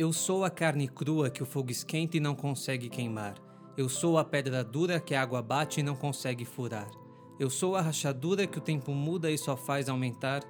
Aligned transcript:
Eu 0.00 0.14
sou 0.14 0.46
a 0.46 0.48
carne 0.48 0.88
crua 0.88 1.28
que 1.28 1.42
o 1.42 1.46
fogo 1.46 1.70
esquenta 1.70 2.16
e 2.16 2.20
não 2.20 2.34
consegue 2.34 2.88
queimar. 2.88 3.34
Eu 3.76 3.86
sou 3.86 4.16
a 4.16 4.24
pedra 4.24 4.64
dura 4.64 4.98
que 4.98 5.14
a 5.14 5.20
água 5.20 5.42
bate 5.42 5.80
e 5.80 5.82
não 5.82 5.94
consegue 5.94 6.46
furar. 6.46 6.90
Eu 7.38 7.50
sou 7.50 7.76
a 7.76 7.82
rachadura 7.82 8.46
que 8.46 8.56
o 8.56 8.62
tempo 8.62 8.92
muda 8.92 9.30
e 9.30 9.36
só 9.36 9.58
faz 9.58 9.90
aumentar. 9.90 10.40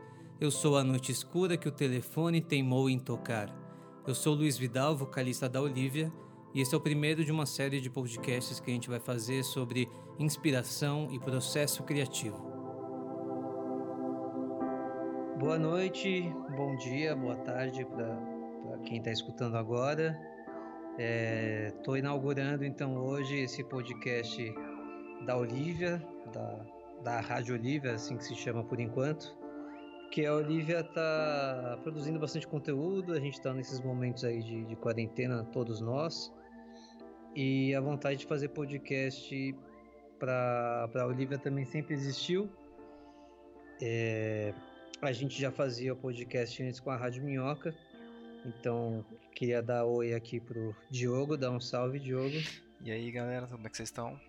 Eu 0.40 0.52
sou 0.52 0.78
a 0.78 0.84
noite 0.84 1.10
escura 1.10 1.56
que 1.56 1.66
o 1.66 1.72
telefone 1.72 2.40
teimou 2.40 2.88
em 2.88 3.00
tocar. 3.00 3.52
Eu 4.06 4.14
sou 4.14 4.36
Luiz 4.36 4.56
Vidal, 4.56 4.96
vocalista 4.96 5.48
da 5.48 5.60
Olivia, 5.60 6.12
e 6.54 6.60
esse 6.60 6.72
é 6.72 6.78
o 6.78 6.80
primeiro 6.80 7.24
de 7.24 7.32
uma 7.32 7.44
série 7.44 7.80
de 7.80 7.90
podcasts 7.90 8.60
que 8.60 8.70
a 8.70 8.74
gente 8.74 8.88
vai 8.88 9.00
fazer 9.00 9.42
sobre 9.42 9.88
inspiração 10.16 11.08
e 11.10 11.18
processo 11.18 11.82
criativo. 11.82 12.38
Boa 15.40 15.58
noite, 15.58 16.32
bom 16.56 16.76
dia, 16.76 17.16
boa 17.16 17.34
tarde 17.34 17.84
para 17.84 18.29
quem 18.84 18.98
está 18.98 19.10
escutando 19.10 19.56
agora. 19.56 20.18
Estou 21.68 21.96
é, 21.96 21.98
inaugurando 21.98 22.64
então 22.64 22.96
hoje 22.96 23.38
esse 23.38 23.64
podcast 23.64 24.54
da 25.24 25.36
Olivia, 25.36 26.02
da, 26.32 26.66
da 27.02 27.20
Rádio 27.20 27.54
Olivia, 27.54 27.92
assim 27.92 28.16
que 28.16 28.24
se 28.24 28.34
chama 28.34 28.64
por 28.64 28.80
enquanto, 28.80 29.36
que 30.10 30.26
a 30.26 30.34
Olivia 30.34 30.80
está 30.80 31.78
produzindo 31.82 32.18
bastante 32.18 32.46
conteúdo, 32.46 33.12
a 33.12 33.20
gente 33.20 33.34
está 33.34 33.54
nesses 33.54 33.80
momentos 33.80 34.24
aí 34.24 34.42
de, 34.42 34.64
de 34.64 34.76
quarentena, 34.76 35.44
todos 35.52 35.80
nós, 35.80 36.32
e 37.34 37.74
a 37.74 37.80
vontade 37.80 38.18
de 38.18 38.26
fazer 38.26 38.48
podcast 38.48 39.54
para 40.18 40.90
a 40.94 41.06
Olivia 41.06 41.38
também 41.38 41.64
sempre 41.64 41.94
existiu. 41.94 42.50
É, 43.80 44.52
a 45.00 45.12
gente 45.12 45.40
já 45.40 45.50
fazia 45.50 45.92
o 45.94 45.96
podcast 45.96 46.62
antes 46.62 46.80
com 46.80 46.90
a 46.90 46.96
Rádio 46.96 47.24
Minhoca, 47.24 47.74
então 48.44 49.04
queria 49.34 49.62
dar 49.62 49.84
oi 49.84 50.14
aqui 50.14 50.40
pro 50.40 50.74
Diogo, 50.90 51.36
dar 51.36 51.50
um 51.50 51.60
salve, 51.60 51.98
Diogo. 51.98 52.36
E 52.80 52.90
aí 52.90 53.10
galera, 53.10 53.46
como 53.46 53.66
é 53.66 53.70
que 53.70 53.76
vocês 53.76 53.88
estão? 53.88 54.20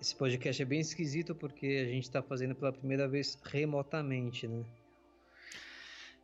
Esse 0.00 0.14
podcast 0.14 0.60
é 0.60 0.64
bem 0.64 0.80
esquisito 0.80 1.34
porque 1.34 1.66
a 1.66 1.90
gente 1.90 2.04
está 2.04 2.22
fazendo 2.22 2.54
pela 2.54 2.72
primeira 2.72 3.08
vez 3.08 3.38
remotamente, 3.44 4.46
né? 4.46 4.64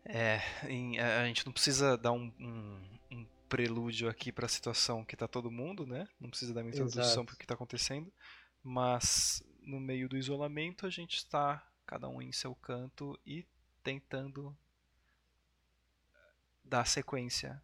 É, 0.05 0.41
em, 0.69 0.99
a 0.99 1.27
gente 1.27 1.45
não 1.45 1.53
precisa 1.53 1.97
dar 1.97 2.13
um, 2.13 2.33
um, 2.41 2.81
um 3.11 3.27
prelúdio 3.49 4.09
aqui 4.09 4.33
para 4.33 4.47
a 4.47 4.49
situação 4.49 5.05
que 5.05 5.15
está 5.15 5.29
todo 5.29 5.51
mundo, 5.51 5.87
né? 5.87 6.09
Não 6.21 6.31
precisa 6.31 6.55
dar 6.55 6.63
uma 6.63 6.71
introdução 6.71 7.25
para 7.25 7.35
o 7.35 7.39
que 7.39 7.45
está 7.45 7.55
acontecendo, 7.55 8.13
mas 8.63 9.43
no 9.63 9.79
meio 9.79 10.09
do 10.09 10.17
isolamento 10.17 10.87
a 10.87 10.91
gente 10.91 11.17
está 11.17 11.67
cada 11.87 12.09
um 12.09 12.23
em 12.23 12.33
seu 12.33 12.55
canto 12.55 13.19
e 13.27 13.45
tentando 13.83 14.57
dar 16.71 16.87
sequência 16.87 17.61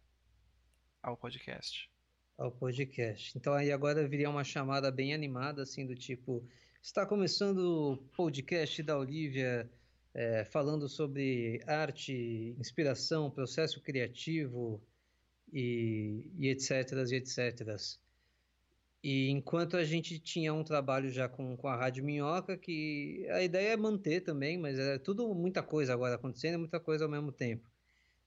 ao 1.01 1.15
podcast. 1.15 1.89
Ao 2.37 2.51
podcast. 2.51 3.37
Então 3.37 3.53
aí 3.53 3.71
agora 3.71 4.05
viria 4.05 4.29
uma 4.29 4.43
chamada 4.43 4.91
bem 4.91 5.13
animada, 5.13 5.63
assim, 5.63 5.85
do 5.87 5.95
tipo, 5.95 6.45
está 6.81 7.05
começando 7.05 7.59
o 7.59 7.97
podcast 8.17 8.83
da 8.83 8.97
Olivia 8.97 9.71
é, 10.13 10.43
falando 10.43 10.89
sobre 10.89 11.63
arte, 11.65 12.53
inspiração, 12.59 13.31
processo 13.31 13.79
criativo 13.81 14.83
e, 15.53 16.29
e 16.37 16.49
etc, 16.49 16.91
e 17.09 17.15
etc. 17.15 17.77
E 19.01 19.29
enquanto 19.29 19.77
a 19.77 19.85
gente 19.85 20.19
tinha 20.19 20.53
um 20.53 20.65
trabalho 20.65 21.09
já 21.09 21.29
com, 21.29 21.55
com 21.55 21.69
a 21.69 21.77
Rádio 21.77 22.03
Minhoca, 22.03 22.57
que 22.57 23.25
a 23.29 23.41
ideia 23.41 23.69
é 23.69 23.77
manter 23.77 24.19
também, 24.19 24.57
mas 24.57 24.77
é 24.77 24.97
tudo 24.97 25.33
muita 25.33 25.63
coisa 25.63 25.93
agora 25.93 26.15
acontecendo, 26.15 26.59
muita 26.59 26.77
coisa 26.77 27.05
ao 27.05 27.09
mesmo 27.09 27.31
tempo. 27.31 27.69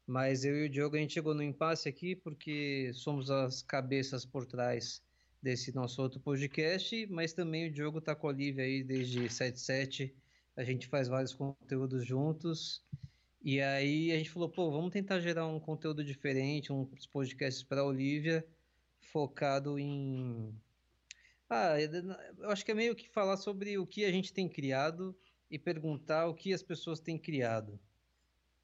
Mas 0.06 0.44
eu 0.44 0.56
e 0.56 0.66
o 0.66 0.68
Diogo 0.68 0.96
a 0.96 0.98
gente 0.98 1.14
chegou 1.14 1.34
no 1.34 1.42
impasse 1.42 1.88
aqui 1.88 2.16
porque 2.16 2.90
somos 2.94 3.30
as 3.30 3.62
cabeças 3.62 4.24
por 4.24 4.46
trás 4.46 5.02
desse 5.42 5.74
nosso 5.74 6.02
outro 6.02 6.20
podcast, 6.20 7.06
mas 7.06 7.32
também 7.32 7.68
o 7.68 7.72
Diogo 7.72 8.00
tá 8.00 8.14
com 8.14 8.26
a 8.26 8.30
Olivia 8.30 8.64
aí 8.64 8.82
desde 8.82 9.28
77 9.28 10.14
a 10.56 10.64
gente 10.64 10.86
faz 10.86 11.08
vários 11.08 11.32
conteúdos 11.32 12.04
juntos. 12.04 12.84
E 13.42 13.60
aí 13.60 14.12
a 14.12 14.18
gente 14.18 14.30
falou, 14.30 14.48
pô, 14.48 14.70
vamos 14.70 14.90
tentar 14.90 15.20
gerar 15.20 15.46
um 15.46 15.58
conteúdo 15.58 16.04
diferente, 16.04 16.72
uns 16.72 17.06
podcasts 17.06 17.62
para 17.62 17.80
a 17.80 17.86
Olivia, 17.86 18.46
focado 19.00 19.78
em. 19.78 20.54
Ah, 21.48 21.76
eu 21.80 22.50
acho 22.50 22.64
que 22.64 22.70
é 22.70 22.74
meio 22.74 22.94
que 22.94 23.08
falar 23.08 23.36
sobre 23.38 23.78
o 23.78 23.86
que 23.86 24.04
a 24.04 24.12
gente 24.12 24.32
tem 24.32 24.48
criado 24.48 25.16
e 25.50 25.58
perguntar 25.58 26.26
o 26.26 26.34
que 26.34 26.52
as 26.52 26.62
pessoas 26.62 27.00
têm 27.00 27.18
criado. 27.18 27.80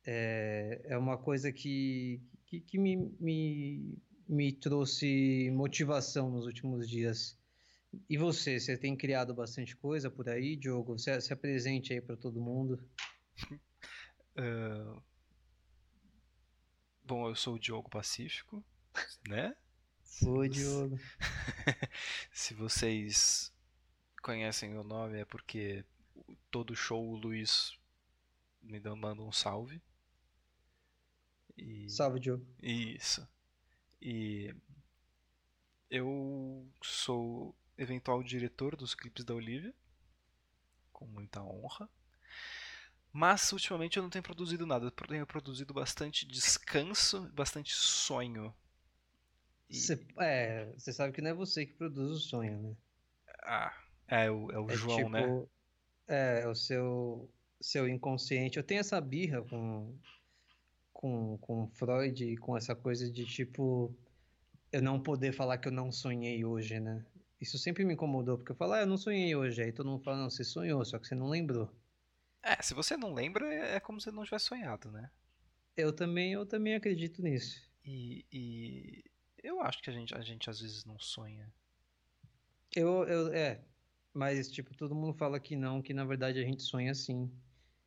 É, 0.06 0.80
é 0.84 0.96
uma 0.96 1.18
coisa 1.18 1.52
que, 1.52 2.22
que, 2.46 2.60
que 2.60 2.78
me, 2.78 2.96
me, 3.18 3.98
me 4.28 4.52
trouxe 4.52 5.50
motivação 5.50 6.30
nos 6.30 6.46
últimos 6.46 6.88
dias. 6.88 7.36
E 8.08 8.16
você, 8.16 8.60
você 8.60 8.76
tem 8.76 8.96
criado 8.96 9.34
bastante 9.34 9.74
coisa 9.76 10.10
por 10.10 10.28
aí, 10.28 10.54
Diogo? 10.54 10.96
Você 10.98 11.20
se 11.20 11.32
apresente 11.32 11.92
aí 11.92 12.00
para 12.00 12.16
todo 12.16 12.40
mundo. 12.40 12.78
Uh... 14.36 15.02
Bom, 17.02 17.28
eu 17.28 17.36
sou 17.36 17.54
o 17.54 17.58
Diogo 17.58 17.88
Pacífico, 17.88 18.64
né? 19.28 19.54
Oi, 20.24 20.48
Diogo. 20.48 20.98
se 22.32 22.52
vocês 22.52 23.52
conhecem 24.20 24.70
meu 24.70 24.82
nome 24.82 25.20
é 25.20 25.24
porque 25.24 25.84
todo 26.50 26.74
show 26.74 27.00
o 27.00 27.16
Luiz 27.16 27.78
me 28.60 28.80
manda 28.80 29.22
um 29.22 29.30
salve. 29.30 29.80
E... 31.56 31.88
Salve, 31.90 32.20
Diogo. 32.20 32.46
Isso. 32.62 33.26
E 34.00 34.54
eu 35.90 36.68
sou 36.82 37.54
eventual 37.78 38.22
diretor 38.22 38.76
dos 38.76 38.94
clipes 38.94 39.24
da 39.24 39.34
Olivia, 39.34 39.74
com 40.92 41.06
muita 41.06 41.42
honra. 41.42 41.88
Mas 43.12 43.50
ultimamente 43.52 43.96
eu 43.96 44.02
não 44.02 44.10
tenho 44.10 44.22
produzido 44.22 44.66
nada, 44.66 44.86
eu 44.86 44.90
tenho 44.90 45.26
produzido 45.26 45.72
bastante 45.72 46.26
descanso, 46.26 47.30
bastante 47.32 47.72
sonho. 47.72 48.54
E... 49.70 49.76
Cê, 49.76 50.06
é, 50.18 50.72
você 50.76 50.92
sabe 50.92 51.12
que 51.12 51.22
não 51.22 51.30
é 51.30 51.34
você 51.34 51.64
que 51.64 51.72
produz 51.72 52.10
o 52.10 52.20
sonho, 52.20 52.60
né? 52.60 52.76
Ah, 53.42 53.74
é 54.06 54.30
o, 54.30 54.50
é 54.50 54.58
o 54.58 54.70
é 54.70 54.76
João, 54.76 55.08
né? 55.08 55.22
tipo, 55.22 55.40
né? 55.40 55.46
É, 56.08 56.40
é 56.42 56.48
o 56.48 56.54
seu, 56.54 57.30
seu 57.60 57.88
inconsciente. 57.88 58.58
Eu 58.58 58.64
tenho 58.64 58.80
essa 58.80 59.00
birra 59.00 59.42
com, 59.42 59.98
com, 61.06 61.38
com 61.38 61.68
Freud 61.68 62.24
e 62.24 62.36
com 62.36 62.56
essa 62.56 62.74
coisa 62.74 63.10
de 63.10 63.24
tipo 63.24 63.94
eu 64.72 64.82
não 64.82 65.00
poder 65.00 65.32
falar 65.32 65.58
que 65.58 65.68
eu 65.68 65.72
não 65.72 65.92
sonhei 65.92 66.44
hoje, 66.44 66.80
né? 66.80 67.04
Isso 67.40 67.58
sempre 67.58 67.84
me 67.84 67.94
incomodou, 67.94 68.36
porque 68.36 68.52
eu 68.52 68.56
falo, 68.56 68.72
ah, 68.72 68.80
eu 68.80 68.86
não 68.86 68.96
sonhei 68.96 69.34
hoje. 69.36 69.62
Aí 69.62 69.72
todo 69.72 69.88
mundo 69.88 70.02
fala, 70.02 70.18
não, 70.18 70.30
você 70.30 70.42
sonhou, 70.42 70.84
só 70.84 70.98
que 70.98 71.06
você 71.06 71.14
não 71.14 71.28
lembrou. 71.28 71.70
É, 72.42 72.60
se 72.62 72.74
você 72.74 72.96
não 72.96 73.12
lembra, 73.14 73.46
é, 73.46 73.76
é 73.76 73.80
como 73.80 74.00
se 74.00 74.10
não 74.10 74.24
tivesse 74.24 74.46
sonhado, 74.46 74.90
né? 74.90 75.10
Eu 75.76 75.92
também, 75.92 76.32
eu 76.32 76.44
também 76.44 76.74
acredito 76.74 77.22
nisso. 77.22 77.60
E, 77.84 78.24
e 78.32 79.04
eu 79.42 79.60
acho 79.60 79.82
que 79.82 79.90
a 79.90 79.92
gente, 79.92 80.14
a 80.14 80.20
gente 80.20 80.50
às 80.50 80.60
vezes 80.60 80.84
não 80.84 80.98
sonha. 80.98 81.52
Eu, 82.74 83.04
eu, 83.04 83.32
é, 83.32 83.60
mas 84.12 84.50
tipo, 84.50 84.74
todo 84.74 84.94
mundo 84.94 85.14
fala 85.14 85.38
que 85.38 85.54
não, 85.54 85.80
que 85.80 85.94
na 85.94 86.04
verdade 86.04 86.38
a 86.38 86.42
gente 86.42 86.62
sonha 86.62 86.94
sim. 86.94 87.30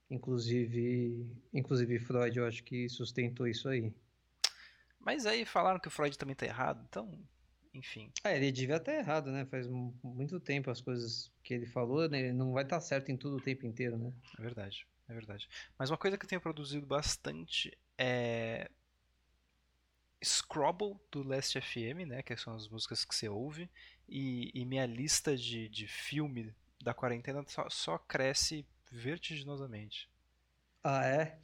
Inclusive, 0.09 1.27
inclusive 1.53 1.99
Freud, 1.99 2.37
eu 2.37 2.47
acho 2.47 2.63
que 2.63 2.89
sustentou 2.89 3.47
isso 3.47 3.69
aí. 3.69 3.93
Mas 4.99 5.25
aí 5.25 5.45
falaram 5.45 5.79
que 5.79 5.87
o 5.87 5.91
Freud 5.91 6.17
também 6.17 6.35
tá 6.35 6.45
errado, 6.45 6.83
então 6.89 7.19
enfim. 7.73 8.11
É, 8.23 8.35
ele 8.35 8.51
devia 8.51 8.77
estar 8.77 8.93
errado, 8.93 9.31
né? 9.31 9.45
Faz 9.45 9.67
muito 9.67 10.39
tempo 10.39 10.71
as 10.71 10.81
coisas 10.81 11.31
que 11.43 11.53
ele 11.53 11.65
falou, 11.65 12.09
né? 12.09 12.19
Ele 12.19 12.33
não 12.33 12.51
vai 12.51 12.63
estar 12.63 12.81
certo 12.81 13.11
em 13.11 13.17
tudo 13.17 13.37
o 13.37 13.41
tempo 13.41 13.65
inteiro, 13.65 13.97
né? 13.97 14.11
É 14.37 14.41
verdade, 14.41 14.87
é 15.07 15.13
verdade. 15.13 15.47
Mas 15.77 15.89
uma 15.89 15.97
coisa 15.97 16.17
que 16.17 16.25
eu 16.25 16.29
tenho 16.29 16.41
produzido 16.41 16.85
bastante 16.85 17.77
é 17.97 18.69
Scrabble 20.23 20.97
do 21.11 21.23
Last 21.23 21.59
FM, 21.59 22.07
né? 22.07 22.23
Que 22.23 22.35
são 22.35 22.55
as 22.55 22.67
músicas 22.67 23.05
que 23.05 23.15
você 23.15 23.29
ouve. 23.29 23.69
E, 24.07 24.51
e 24.53 24.65
minha 24.65 24.85
lista 24.85 25.37
de, 25.37 25.69
de 25.69 25.87
filme 25.87 26.53
da 26.81 26.93
quarentena 26.93 27.43
só, 27.47 27.69
só 27.69 27.97
cresce 27.97 28.65
vertiginosamente. 28.91 30.09
Ah, 30.83 31.05
é? 31.05 31.39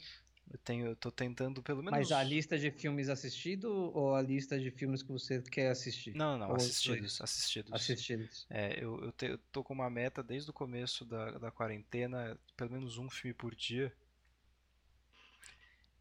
Eu 0.50 0.58
tenho, 0.58 0.86
eu 0.86 0.96
tô 0.96 1.10
tentando 1.10 1.62
pelo 1.62 1.82
menos. 1.82 1.98
Mas 1.98 2.12
a 2.12 2.22
lista 2.22 2.56
de 2.56 2.70
filmes 2.70 3.08
assistido 3.08 3.68
ou 3.94 4.14
a 4.14 4.22
lista 4.22 4.58
de 4.58 4.70
filmes 4.70 5.02
que 5.02 5.10
você 5.10 5.42
quer 5.42 5.70
assistir? 5.70 6.14
Não, 6.14 6.38
não, 6.38 6.54
assistidos, 6.54 7.20
assistidos. 7.20 7.72
Assistidos. 7.72 8.46
É, 8.48 8.82
eu, 8.82 9.02
eu, 9.02 9.12
te, 9.12 9.26
eu, 9.26 9.38
tô 9.50 9.64
com 9.64 9.74
uma 9.74 9.90
meta 9.90 10.22
desde 10.22 10.50
o 10.50 10.54
começo 10.54 11.04
da, 11.04 11.32
da 11.32 11.50
quarentena, 11.50 12.38
pelo 12.56 12.70
menos 12.70 12.96
um 12.96 13.10
filme 13.10 13.34
por 13.34 13.54
dia. 13.54 13.92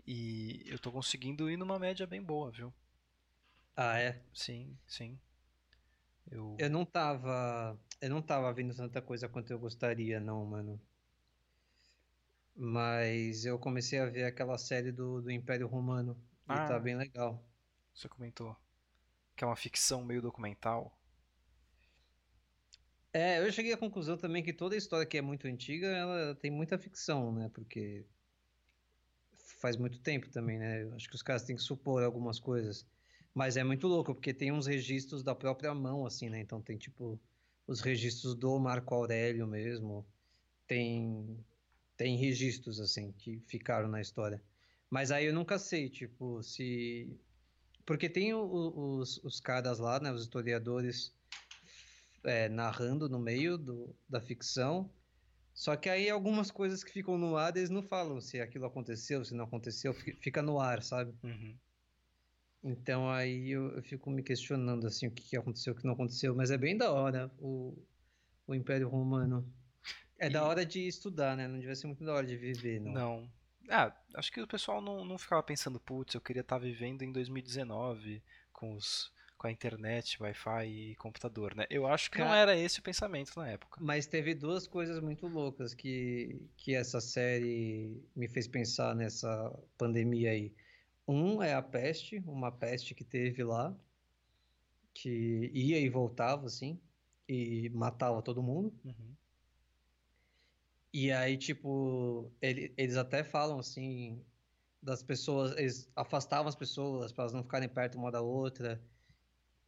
E 0.05 0.63
eu 0.67 0.77
tô 0.77 0.91
conseguindo 0.91 1.49
ir 1.49 1.57
numa 1.57 1.79
média 1.79 2.05
bem 2.05 2.21
boa, 2.21 2.51
viu? 2.51 2.71
Ah, 3.75 3.97
é? 3.97 4.21
Sim, 4.31 4.77
sim. 4.87 5.19
Eu, 6.29 6.55
eu 6.59 6.69
não 6.69 6.85
tava. 6.85 7.79
Eu 7.99 8.09
não 8.11 8.21
tava 8.21 8.53
vendo 8.53 8.75
tanta 8.75 9.01
coisa 9.01 9.27
quanto 9.27 9.51
eu 9.51 9.59
gostaria, 9.59 10.19
não, 10.19 10.45
mano. 10.45 10.79
Mas 12.55 13.45
eu 13.45 13.59
comecei 13.59 13.99
a 13.99 14.05
ver 14.05 14.23
aquela 14.23 14.57
série 14.57 14.91
do, 14.91 15.21
do 15.21 15.29
Império 15.29 15.67
Romano. 15.67 16.17
Ah. 16.47 16.53
E 16.53 16.67
tá 16.67 16.75
ah. 16.77 16.79
bem 16.79 16.95
legal. 16.95 17.43
Você 17.93 18.07
comentou. 18.07 18.55
Que 19.35 19.43
é 19.43 19.47
uma 19.47 19.55
ficção 19.55 20.03
meio 20.05 20.21
documental. 20.21 20.97
É, 23.11 23.39
eu 23.39 23.51
cheguei 23.51 23.71
à 23.71 23.77
conclusão 23.77 24.17
também 24.17 24.43
que 24.43 24.51
toda 24.51 24.75
história 24.75 25.05
que 25.05 25.17
é 25.17 25.21
muito 25.21 25.47
antiga, 25.47 25.87
ela 25.87 26.35
tem 26.35 26.51
muita 26.51 26.77
ficção, 26.77 27.33
né? 27.33 27.49
Porque 27.53 28.05
faz 29.37 29.77
muito 29.77 29.99
tempo 29.99 30.29
também, 30.29 30.59
né? 30.59 30.83
Acho 30.93 31.09
que 31.09 31.15
os 31.15 31.21
caras 31.21 31.43
têm 31.43 31.55
que 31.55 31.61
supor 31.61 32.03
algumas 32.03 32.39
coisas. 32.39 32.85
Mas 33.33 33.57
é 33.57 33.63
muito 33.63 33.87
louco, 33.87 34.13
porque 34.13 34.33
tem 34.33 34.51
uns 34.51 34.67
registros 34.67 35.23
da 35.23 35.33
própria 35.33 35.73
mão, 35.73 36.05
assim, 36.05 36.29
né? 36.29 36.39
Então 36.39 36.61
tem, 36.61 36.77
tipo, 36.77 37.19
os 37.67 37.81
registros 37.81 38.35
do 38.35 38.59
Marco 38.59 38.93
Aurélio 38.93 39.47
mesmo. 39.47 40.05
Tem, 40.67 41.37
tem 41.97 42.17
registros, 42.17 42.79
assim, 42.79 43.11
que 43.13 43.39
ficaram 43.47 43.87
na 43.87 44.01
história. 44.01 44.41
Mas 44.89 45.11
aí 45.11 45.25
eu 45.25 45.33
nunca 45.33 45.57
sei, 45.57 45.89
tipo, 45.89 46.41
se... 46.43 47.09
Porque 47.85 48.09
tem 48.09 48.33
o, 48.33 48.99
os, 48.99 49.23
os 49.23 49.39
caras 49.39 49.79
lá, 49.79 49.99
né? 49.99 50.11
Os 50.11 50.23
historiadores 50.23 51.13
é, 52.23 52.49
narrando 52.49 53.07
no 53.07 53.19
meio 53.19 53.57
do, 53.57 53.95
da 54.09 54.19
ficção. 54.19 54.89
Só 55.53 55.75
que 55.75 55.87
aí 55.87 56.09
algumas 56.09 56.51
coisas 56.51 56.83
que 56.83 56.91
ficam 56.91 57.17
no 57.17 57.37
ar, 57.37 57.55
eles 57.55 57.69
não 57.69 57.81
falam 57.81 58.19
se 58.19 58.41
aquilo 58.41 58.65
aconteceu, 58.65 59.23
se 59.23 59.33
não 59.33 59.45
aconteceu, 59.45 59.93
fica 59.93 60.41
no 60.41 60.59
ar, 60.59 60.83
sabe? 60.83 61.13
Uhum. 61.23 61.55
Então 62.63 63.09
aí 63.09 63.51
eu, 63.51 63.69
eu, 63.75 63.83
fico 63.83 64.09
me 64.09 64.23
questionando 64.23 64.87
assim 64.87 65.07
o 65.07 65.11
que, 65.11 65.23
que 65.23 65.37
aconteceu, 65.37 65.73
o 65.73 65.75
que 65.75 65.85
não 65.85 65.93
aconteceu, 65.93 66.35
mas 66.35 66.51
é 66.51 66.57
bem 66.57 66.75
da 66.75 66.91
hora 66.91 67.31
o, 67.37 67.77
o 68.47 68.55
Império 68.55 68.89
Romano. 68.89 69.47
É 70.19 70.27
e... 70.27 70.29
da 70.29 70.43
hora 70.43 70.65
de 70.65 70.87
estudar, 70.87 71.35
né? 71.35 71.47
Não 71.47 71.59
devia 71.59 71.75
ser 71.75 71.87
muito 71.87 72.03
da 72.03 72.13
hora 72.13 72.25
de 72.25 72.37
viver, 72.37 72.79
não. 72.79 72.93
Não. 72.93 73.29
Ah, 73.69 73.95
acho 74.13 74.31
que 74.31 74.41
o 74.41 74.47
pessoal 74.47 74.81
não, 74.81 75.03
não 75.03 75.17
ficava 75.17 75.41
pensando, 75.41 75.79
putz, 75.79 76.13
eu 76.13 76.21
queria 76.21 76.41
estar 76.41 76.59
vivendo 76.59 77.01
em 77.01 77.11
2019 77.11 78.21
com 78.53 78.73
os 78.75 79.11
com 79.37 79.47
a 79.47 79.51
internet, 79.51 80.21
Wi-Fi 80.21 80.65
e 80.65 80.95
computador, 80.95 81.55
né? 81.55 81.65
Eu 81.69 81.85
acho 81.85 82.09
que 82.09 82.17
Cara, 82.17 82.29
não 82.29 82.35
era 82.35 82.57
esse 82.57 82.79
o 82.79 82.83
pensamento 82.83 83.33
na 83.35 83.49
época. 83.49 83.79
Mas 83.81 84.07
teve 84.07 84.33
duas 84.33 84.65
coisas 84.65 84.99
muito 85.01 85.27
loucas 85.27 85.73
que, 85.73 86.41
que 86.57 86.73
essa 86.73 87.01
série 87.01 88.01
me 88.15 88.27
fez 88.27 88.47
pensar 88.47 88.95
nessa 88.95 89.53
pandemia 89.77 90.31
aí. 90.31 90.53
Um 91.07 91.43
é 91.43 91.53
a 91.53 91.61
peste, 91.61 92.23
uma 92.25 92.51
peste 92.51 92.95
que 92.95 93.03
teve 93.03 93.43
lá, 93.43 93.75
que 94.93 95.51
ia 95.53 95.79
e 95.79 95.89
voltava, 95.89 96.47
assim, 96.47 96.79
e 97.27 97.69
matava 97.69 98.21
todo 98.21 98.41
mundo. 98.41 98.73
Uhum. 98.83 99.14
E 100.97 101.11
aí, 101.11 101.35
tipo, 101.37 102.31
ele, 102.41 102.73
eles 102.77 102.95
até 102.95 103.21
falam 103.21 103.59
assim 103.59 104.23
das 104.81 105.03
pessoas, 105.03 105.51
eles 105.57 105.91
afastavam 105.93 106.47
as 106.47 106.55
pessoas 106.55 107.11
para 107.11 107.23
elas 107.23 107.33
não 107.33 107.43
ficarem 107.43 107.67
perto 107.67 107.97
uma 107.97 108.09
da 108.09 108.21
outra. 108.21 108.81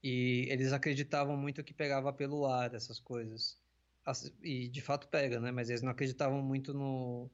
E 0.02 0.48
eles 0.50 0.72
acreditavam 0.72 1.36
muito 1.36 1.66
que 1.66 1.74
pegava 1.74 2.14
pelo 2.14 2.46
ar 2.46 2.74
essas 2.74 2.98
coisas. 2.98 3.60
E 4.42 4.70
de 4.70 4.80
fato 4.80 5.10
pega, 5.10 5.38
né? 5.38 5.52
Mas 5.52 5.70
eles 5.70 5.82
não 5.82 5.92
acreditavam 5.92 6.42
muito 6.42 6.74
no, 6.74 7.30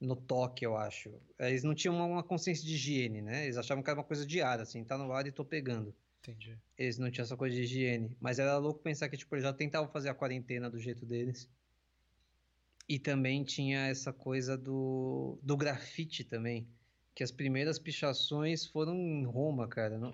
no 0.00 0.14
toque, 0.14 0.64
eu 0.64 0.76
acho. 0.76 1.12
Eles 1.36 1.64
não 1.64 1.74
tinham 1.74 1.96
uma 1.96 2.22
consciência 2.22 2.64
de 2.64 2.74
higiene, 2.74 3.22
né? 3.22 3.42
Eles 3.42 3.56
achavam 3.56 3.82
que 3.82 3.90
era 3.90 3.98
uma 3.98 4.06
coisa 4.06 4.24
de 4.24 4.40
ar, 4.40 4.60
assim, 4.60 4.84
tá 4.84 4.96
no 4.96 5.12
ar 5.12 5.26
e 5.26 5.32
tô 5.32 5.44
pegando. 5.44 5.92
Entendi. 6.20 6.56
Eles 6.78 6.96
não 6.96 7.10
tinham 7.10 7.24
essa 7.24 7.36
coisa 7.36 7.56
de 7.56 7.62
higiene. 7.62 8.16
Mas 8.20 8.38
era 8.38 8.56
louco 8.56 8.78
pensar 8.78 9.08
que, 9.08 9.16
tipo, 9.16 9.34
eles 9.34 9.42
já 9.42 9.52
tentavam 9.52 9.90
fazer 9.90 10.10
a 10.10 10.14
quarentena 10.14 10.70
do 10.70 10.78
jeito 10.78 11.04
deles. 11.04 11.50
E 12.92 12.98
também 12.98 13.42
tinha 13.42 13.86
essa 13.86 14.12
coisa 14.12 14.54
do, 14.54 15.38
do 15.42 15.56
grafite 15.56 16.22
também. 16.24 16.68
Que 17.14 17.24
as 17.24 17.30
primeiras 17.30 17.78
pichações 17.78 18.66
foram 18.66 18.94
em 18.94 19.24
Roma, 19.24 19.66
cara. 19.66 19.96
Não, 19.96 20.12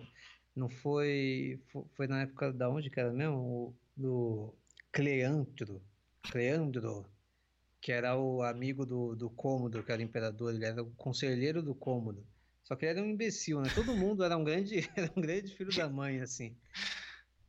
não 0.54 0.68
foi. 0.68 1.60
Foi 1.96 2.06
na 2.06 2.22
época 2.22 2.52
da 2.52 2.70
onde 2.70 2.88
era 2.94 3.12
mesmo? 3.12 3.74
Do 3.96 4.54
Cleandro. 4.92 5.82
Cleandro, 6.30 7.04
que 7.80 7.90
era 7.90 8.16
o 8.16 8.44
amigo 8.44 8.86
do, 8.86 9.16
do 9.16 9.28
Cômodo, 9.28 9.82
que 9.82 9.90
era 9.90 10.00
o 10.00 10.04
imperador, 10.04 10.54
ele 10.54 10.64
era 10.64 10.80
o 10.80 10.92
conselheiro 10.92 11.60
do 11.60 11.74
Cômodo. 11.74 12.24
Só 12.62 12.76
que 12.76 12.86
ele 12.86 13.00
era 13.00 13.02
um 13.04 13.10
imbecil, 13.10 13.60
né? 13.60 13.72
Todo 13.74 13.92
mundo 13.96 14.22
era 14.22 14.36
um 14.36 14.44
grande, 14.44 14.88
era 14.94 15.10
um 15.16 15.20
grande 15.20 15.52
filho 15.52 15.74
da 15.74 15.88
mãe, 15.88 16.20
assim. 16.20 16.56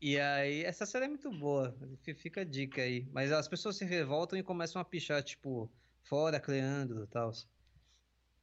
E 0.02 0.18
aí, 0.18 0.64
essa 0.64 0.86
série 0.86 1.06
é 1.06 1.08
muito 1.10 1.30
boa, 1.32 1.76
fica 2.16 2.42
a 2.42 2.46
dica 2.46 2.82
aí. 2.82 3.08
Mas 3.12 3.32
as 3.32 3.48
pessoas 3.48 3.76
se 3.76 3.84
revoltam 3.84 4.40
e 4.40 4.44
começam 4.44 4.82
a 4.82 4.86
pichar, 4.86 5.22
tipo, 5.22 5.70
fora 6.04 6.40
Cleandro 6.40 7.04
e 7.04 7.08
tal. 7.08 7.32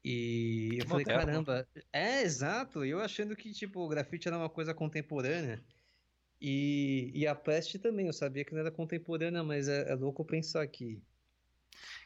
E 0.04 0.68
que 0.72 0.82
eu 0.82 0.86
falei, 0.86 1.04
moderno. 1.04 1.26
caramba, 1.26 1.68
é 1.92 2.22
exato. 2.22 2.84
Eu 2.84 3.00
achando 3.00 3.34
que 3.34 3.52
tipo 3.52 3.80
o 3.80 3.88
grafite 3.88 4.28
era 4.28 4.36
uma 4.36 4.48
coisa 4.48 4.72
contemporânea. 4.72 5.60
E, 6.40 7.10
e 7.14 7.26
a 7.26 7.34
peste 7.34 7.78
também, 7.78 8.06
eu 8.06 8.12
sabia 8.12 8.44
que 8.44 8.52
não 8.52 8.60
era 8.60 8.70
contemporânea, 8.70 9.42
mas 9.42 9.68
é, 9.68 9.90
é 9.90 9.94
louco 9.94 10.24
pensar 10.24 10.66
que 10.68 11.02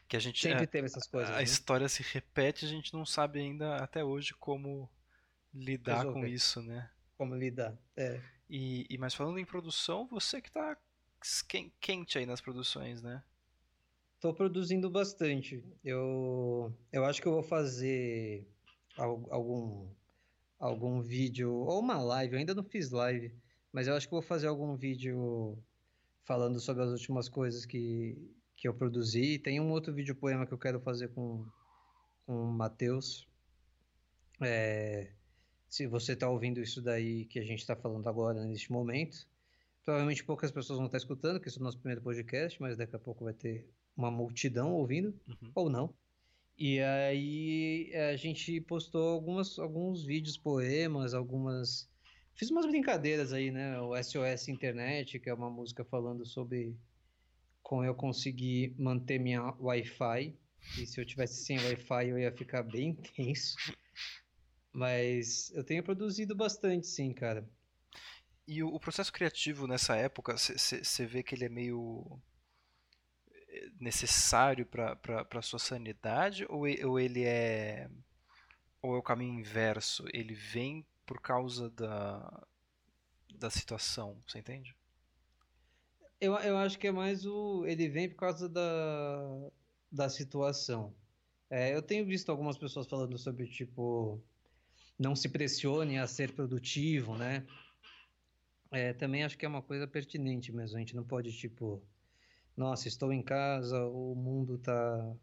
que 0.07 0.17
a 0.17 0.19
gente 0.19 0.41
sempre 0.41 0.63
é, 0.63 0.67
teve 0.67 0.87
essas 0.87 1.07
coisas. 1.07 1.29
A, 1.31 1.37
né? 1.37 1.43
história 1.43 1.87
se 1.87 2.03
repete, 2.03 2.65
a 2.65 2.67
gente 2.67 2.93
não 2.93 3.05
sabe 3.05 3.39
ainda 3.39 3.77
até 3.77 4.03
hoje 4.03 4.33
como 4.33 4.89
lidar 5.53 5.99
Resolver. 5.99 6.19
com 6.19 6.25
isso, 6.25 6.61
né? 6.61 6.89
Como 7.17 7.35
lidar, 7.35 7.77
é. 7.95 8.19
E, 8.53 8.85
e 8.89 8.97
mas 8.97 9.15
falando 9.15 9.39
em 9.39 9.45
produção, 9.45 10.05
você 10.07 10.41
que 10.41 10.51
tá 10.51 10.77
quente 11.79 12.17
aí 12.17 12.25
nas 12.25 12.41
produções, 12.41 13.01
né? 13.01 13.23
Estou 14.15 14.33
produzindo 14.33 14.89
bastante. 14.89 15.63
Eu, 15.81 16.75
eu 16.91 17.05
acho 17.05 17.21
que 17.21 17.29
eu 17.29 17.31
vou 17.31 17.43
fazer 17.43 18.45
algum, 18.97 19.87
algum 20.59 21.01
vídeo 21.01 21.49
ou 21.49 21.79
uma 21.79 22.01
live. 22.01 22.33
Eu 22.33 22.39
ainda 22.39 22.53
não 22.53 22.65
fiz 22.65 22.91
live, 22.91 23.33
mas 23.71 23.87
eu 23.87 23.95
acho 23.95 24.05
que 24.05 24.11
vou 24.11 24.21
fazer 24.21 24.47
algum 24.47 24.75
vídeo 24.75 25.57
falando 26.25 26.59
sobre 26.59 26.83
as 26.83 26.91
últimas 26.91 27.29
coisas 27.29 27.65
que, 27.65 28.17
que 28.57 28.67
eu 28.67 28.73
produzi. 28.73 29.39
Tem 29.39 29.61
um 29.61 29.71
outro 29.71 29.93
vídeo 29.93 30.13
poema 30.13 30.45
que 30.45 30.53
eu 30.53 30.59
quero 30.59 30.81
fazer 30.81 31.07
com, 31.13 31.47
com 32.25 32.33
o 32.33 32.51
Matheus. 32.51 33.25
É, 34.41 35.13
se 35.71 35.87
você 35.87 36.11
está 36.11 36.29
ouvindo 36.29 36.61
isso 36.61 36.81
daí 36.81 37.23
que 37.23 37.39
a 37.39 37.43
gente 37.45 37.59
está 37.59 37.77
falando 37.77 38.05
agora, 38.09 38.43
neste 38.43 38.69
momento, 38.69 39.25
provavelmente 39.85 40.21
poucas 40.21 40.51
pessoas 40.51 40.77
vão 40.77 40.87
estar 40.87 40.97
escutando, 40.97 41.39
que 41.39 41.47
esse 41.47 41.57
é 41.57 41.61
o 41.61 41.63
nosso 41.63 41.79
primeiro 41.79 42.01
podcast, 42.01 42.61
mas 42.61 42.75
daqui 42.75 42.93
a 42.93 42.99
pouco 42.99 43.23
vai 43.23 43.33
ter 43.33 43.65
uma 43.95 44.11
multidão 44.11 44.73
ouvindo, 44.73 45.17
uhum. 45.25 45.51
ou 45.55 45.69
não. 45.69 45.93
E 46.57 46.81
aí 46.81 47.89
a 47.95 48.17
gente 48.17 48.59
postou 48.59 49.13
algumas, 49.13 49.57
alguns 49.57 50.03
vídeos, 50.03 50.37
poemas, 50.37 51.13
algumas. 51.13 51.89
Fiz 52.35 52.51
umas 52.51 52.65
brincadeiras 52.65 53.31
aí, 53.31 53.49
né? 53.49 53.79
O 53.79 53.95
SOS 53.95 54.49
Internet, 54.49 55.19
que 55.19 55.29
é 55.29 55.33
uma 55.33 55.49
música 55.49 55.85
falando 55.85 56.25
sobre 56.25 56.75
como 57.63 57.85
eu 57.85 57.95
consegui 57.95 58.75
manter 58.77 59.19
minha 59.19 59.55
Wi-Fi. 59.57 60.35
E 60.77 60.85
se 60.85 60.99
eu 60.99 61.05
tivesse 61.05 61.45
sem 61.45 61.57
Wi-Fi 61.57 62.09
eu 62.09 62.19
ia 62.19 62.31
ficar 62.33 62.61
bem 62.61 62.93
tenso. 63.15 63.55
Mas 64.71 65.51
eu 65.51 65.63
tenho 65.63 65.83
produzido 65.83 66.35
bastante, 66.35 66.87
sim, 66.87 67.13
cara. 67.13 67.47
E 68.47 68.63
o, 68.63 68.69
o 68.69 68.79
processo 68.79 69.11
criativo 69.11 69.67
nessa 69.67 69.95
época, 69.95 70.35
você 70.37 71.05
vê 71.05 71.23
que 71.23 71.35
ele 71.35 71.45
é 71.45 71.49
meio 71.49 72.21
necessário 73.79 74.65
para 74.65 75.27
a 75.31 75.41
sua 75.41 75.59
sanidade 75.59 76.45
ou, 76.49 76.63
ou 76.87 76.99
ele 76.99 77.23
é 77.23 77.89
ou 78.81 78.95
é 78.95 78.97
o 78.97 79.03
caminho 79.03 79.39
inverso? 79.39 80.05
Ele 80.11 80.33
vem 80.33 80.85
por 81.05 81.21
causa 81.21 81.69
da, 81.69 82.47
da 83.35 83.49
situação, 83.49 84.21
você 84.27 84.39
entende? 84.39 84.75
Eu, 86.19 86.33
eu 86.35 86.57
acho 86.57 86.77
que 86.79 86.87
é 86.87 86.91
mais 86.91 87.25
o. 87.25 87.65
Ele 87.65 87.89
vem 87.89 88.09
por 88.09 88.17
causa 88.17 88.47
da, 88.47 89.51
da 89.91 90.09
situação. 90.09 90.95
É, 91.49 91.75
eu 91.75 91.81
tenho 91.81 92.05
visto 92.05 92.29
algumas 92.29 92.57
pessoas 92.57 92.87
falando 92.87 93.17
sobre, 93.17 93.47
tipo, 93.47 94.23
não 95.01 95.15
se 95.15 95.27
pressione 95.27 95.97
a 95.97 96.05
ser 96.05 96.31
produtivo, 96.33 97.17
né? 97.17 97.43
É, 98.71 98.93
também 98.93 99.23
acho 99.23 99.35
que 99.35 99.45
é 99.45 99.49
uma 99.49 99.61
coisa 99.61 99.87
pertinente 99.87 100.51
mesmo. 100.51 100.77
A 100.77 100.79
gente 100.79 100.95
não 100.95 101.03
pode, 101.03 101.33
tipo, 101.33 101.81
nossa, 102.55 102.87
estou 102.87 103.11
em 103.11 103.23
casa, 103.23 103.83
o 103.83 104.13
mundo 104.13 104.59
tá 104.59 105.15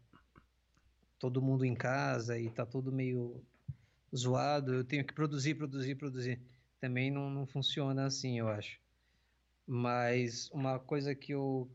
todo 1.17 1.41
mundo 1.41 1.63
em 1.63 1.73
casa 1.73 2.37
e 2.37 2.49
tá 2.49 2.65
tudo 2.65 2.91
meio 2.91 3.41
zoado, 4.15 4.73
eu 4.73 4.83
tenho 4.83 5.05
que 5.05 5.13
produzir, 5.13 5.55
produzir, 5.55 5.95
produzir. 5.95 6.41
Também 6.81 7.09
não, 7.09 7.29
não 7.29 7.47
funciona 7.47 8.05
assim, 8.05 8.37
eu 8.37 8.49
acho. 8.49 8.79
Mas 9.65 10.49
uma 10.51 10.77
coisa 10.77 11.15
que 11.15 11.33
eu 11.33 11.71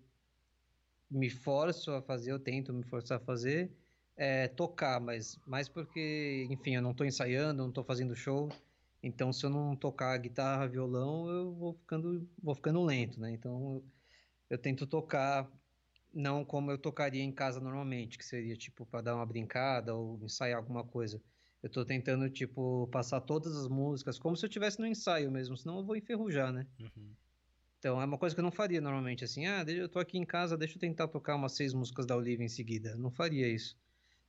me 1.11 1.31
forço 1.31 1.91
a 1.93 2.03
fazer, 2.03 2.33
eu 2.33 2.39
tento 2.39 2.73
me 2.73 2.83
forçar 2.83 3.17
a 3.19 3.25
fazer, 3.25 3.73
é 4.17 4.49
tocar, 4.49 5.01
mas 5.01 5.39
mais 5.47 5.69
porque, 5.69 6.47
enfim, 6.51 6.77
eu 6.77 6.83
não 6.83 6.93
estou 6.93 7.07
ensaiando, 7.07 7.63
não 7.63 7.69
estou 7.69 7.85
fazendo 7.85 8.15
show. 8.15 8.49
Então, 9.03 9.33
se 9.33 9.45
eu 9.45 9.51
não 9.51 9.77
tocar 9.77 10.17
guitarra, 10.19 10.67
violão, 10.67 11.29
eu 11.29 11.53
vou 11.53 11.75
ficando, 11.75 12.29
vou 12.43 12.55
ficando 12.55 12.83
lento, 12.83 13.21
né? 13.21 13.31
Então, 13.33 13.83
eu 14.49 14.57
tento 14.57 14.87
tocar 14.87 15.51
não 16.13 16.45
como 16.45 16.71
eu 16.71 16.79
tocaria 16.79 17.23
em 17.23 17.33
casa 17.33 17.61
normalmente, 17.61 18.17
que 18.17 18.25
seria 18.25 18.57
tipo 18.57 18.87
para 18.87 19.03
dar 19.03 19.17
uma 19.17 19.27
brincada 19.27 19.95
ou 19.95 20.19
ensaiar 20.23 20.59
alguma 20.59 20.85
coisa. 20.85 21.21
Eu 21.63 21.69
tô 21.69 21.85
tentando, 21.85 22.29
tipo, 22.31 22.87
passar 22.93 23.21
todas 23.21 23.57
as 23.57 23.69
músicas, 23.69 24.19
como 24.19 24.37
se 24.37 24.45
eu 24.45 24.51
tivesse 24.51 24.79
no 24.79 24.87
ensaio 24.87 25.31
mesmo, 25.31 25.57
senão 25.57 25.79
eu 25.79 25.85
vou 25.85 25.97
enferrujar, 25.97 26.53
né? 26.53 26.67
Uhum. 26.79 27.15
Então 27.79 28.01
é 28.01 28.05
uma 28.05 28.17
coisa 28.17 28.35
que 28.35 28.41
eu 28.41 28.45
não 28.45 28.53
faria 28.53 28.81
normalmente, 28.81 29.25
assim, 29.25 29.47
ah, 29.47 29.65
eu 29.67 29.89
tô 29.89 29.99
aqui 29.99 30.17
em 30.17 30.25
casa, 30.25 30.57
deixa 30.57 30.77
eu 30.77 30.81
tentar 30.81 31.09
tocar 31.09 31.37
umas 31.37 31.53
seis 31.53 31.75
músicas 31.75 32.07
da 32.07 32.17
Olivia 32.17 32.45
em 32.45 32.49
seguida. 32.49 32.91
Eu 32.91 32.99
não 32.99 33.11
faria 33.11 33.49
isso. 33.49 33.77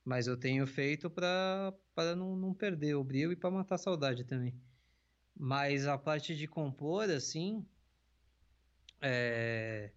Mas 0.06 0.28
eu 0.28 0.38
tenho 0.38 0.68
feito 0.68 1.10
pra 1.10 1.74
não, 2.16 2.36
não 2.36 2.54
perder 2.54 2.96
o 2.96 3.04
brilho 3.04 3.32
e 3.32 3.36
pra 3.36 3.50
matar 3.50 3.76
a 3.76 3.80
saudade 3.80 4.24
também. 4.24 4.54
Mas 5.36 5.88
a 5.88 5.98
parte 5.98 6.36
de 6.36 6.48
compor, 6.48 7.10
assim, 7.10 7.66
é, 9.02 9.92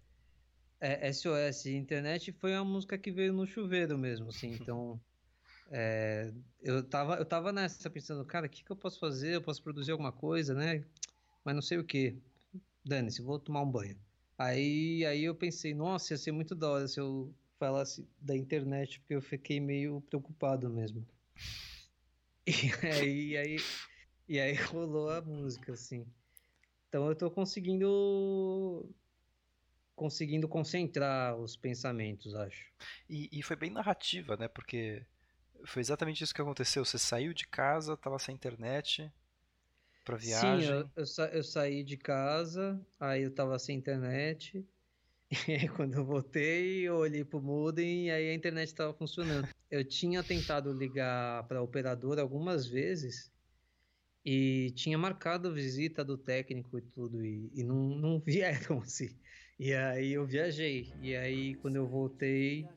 é, 0.81 1.07
SOS 1.13 1.67
Internet 1.67 2.31
foi 2.31 2.53
uma 2.53 2.65
música 2.65 2.97
que 2.97 3.11
veio 3.11 3.31
no 3.31 3.45
chuveiro 3.45 3.97
mesmo, 3.97 4.29
assim, 4.29 4.57
então 4.59 4.99
é, 5.71 6.33
eu, 6.61 6.83
tava, 6.83 7.15
eu 7.15 7.25
tava 7.25 7.51
nessa 7.53 7.89
pensando, 7.89 8.25
cara, 8.25 8.47
o 8.47 8.49
que, 8.49 8.63
que 8.63 8.71
eu 8.71 8.75
posso 8.75 8.99
fazer? 8.99 9.35
Eu 9.35 9.41
posso 9.41 9.61
produzir 9.61 9.91
alguma 9.91 10.11
coisa, 10.11 10.53
né? 10.55 10.83
Mas 11.45 11.55
não 11.55 11.61
sei 11.61 11.77
o 11.77 11.83
que. 11.83 12.17
Dane-se, 12.83 13.21
vou 13.21 13.37
tomar 13.39 13.61
um 13.61 13.71
banho. 13.71 13.97
Aí, 14.37 15.05
aí 15.05 15.23
eu 15.23 15.35
pensei, 15.35 15.75
nossa, 15.75 16.13
ia 16.13 16.17
ser 16.17 16.31
muito 16.31 16.55
da 16.55 16.69
hora 16.69 16.87
se 16.87 16.99
eu 16.99 17.31
falasse 17.59 18.07
da 18.19 18.35
internet, 18.35 18.99
porque 19.01 19.13
eu 19.13 19.21
fiquei 19.21 19.59
meio 19.59 20.01
preocupado 20.01 20.69
mesmo. 20.69 21.05
E 22.47 22.87
aí, 22.87 23.37
aí, 23.37 23.57
e 24.27 24.39
aí 24.39 24.53
rolou 24.55 25.09
a 25.09 25.21
música, 25.21 25.73
assim. 25.73 26.07
Então 26.87 27.07
eu 27.07 27.15
tô 27.15 27.29
conseguindo 27.29 28.89
conseguindo 29.95 30.47
concentrar 30.47 31.35
os 31.35 31.57
pensamentos, 31.57 32.33
acho. 32.33 32.71
E, 33.09 33.29
e, 33.37 33.43
foi 33.43 33.57
bem 33.57 33.69
narrativa, 33.69 34.37
né? 34.37 34.47
Porque 34.47 35.05
foi 35.65 35.81
exatamente 35.81 36.23
isso 36.23 36.33
que 36.33 36.41
aconteceu. 36.41 36.85
Você 36.85 36.97
saiu 36.97 37.33
de 37.33 37.45
casa, 37.45 37.97
tava 37.97 38.17
sem 38.17 38.33
internet 38.33 39.11
para 40.05 40.15
viagem. 40.15 40.67
Sim, 40.67 40.73
eu, 40.73 40.89
eu, 40.95 41.05
sa 41.05 41.25
eu, 41.27 41.43
saí 41.43 41.83
de 41.83 41.97
casa, 41.97 42.79
aí 42.97 43.23
eu 43.23 43.35
tava 43.35 43.59
sem 43.59 43.77
internet. 43.77 44.65
Quando 45.75 45.95
eu 45.95 46.05
voltei, 46.05 46.87
eu 46.87 46.95
olhei 46.95 47.23
pro 47.23 47.41
modem 47.41 48.07
e 48.07 48.11
aí 48.11 48.29
a 48.29 48.33
internet 48.33 48.67
estava 48.67 48.93
funcionando. 48.93 49.47
Eu 49.69 49.83
tinha 49.83 50.23
tentado 50.23 50.73
ligar 50.73 51.47
para 51.47 51.61
operadora 51.61 52.21
algumas 52.21 52.67
vezes 52.67 53.31
e 54.25 54.71
tinha 54.75 54.97
marcado 54.97 55.53
visita 55.53 56.03
do 56.03 56.17
técnico 56.17 56.77
e 56.77 56.81
tudo, 56.81 57.23
e, 57.23 57.49
e 57.53 57.63
não, 57.63 57.89
não 57.89 58.19
vieram 58.25 58.79
assim. 58.79 59.09
E 59.59 59.73
aí 59.73 60.13
eu 60.13 60.25
viajei. 60.25 60.91
E 61.01 61.15
aí 61.15 61.55
quando 61.55 61.75
eu 61.75 61.87
voltei, 61.87 62.67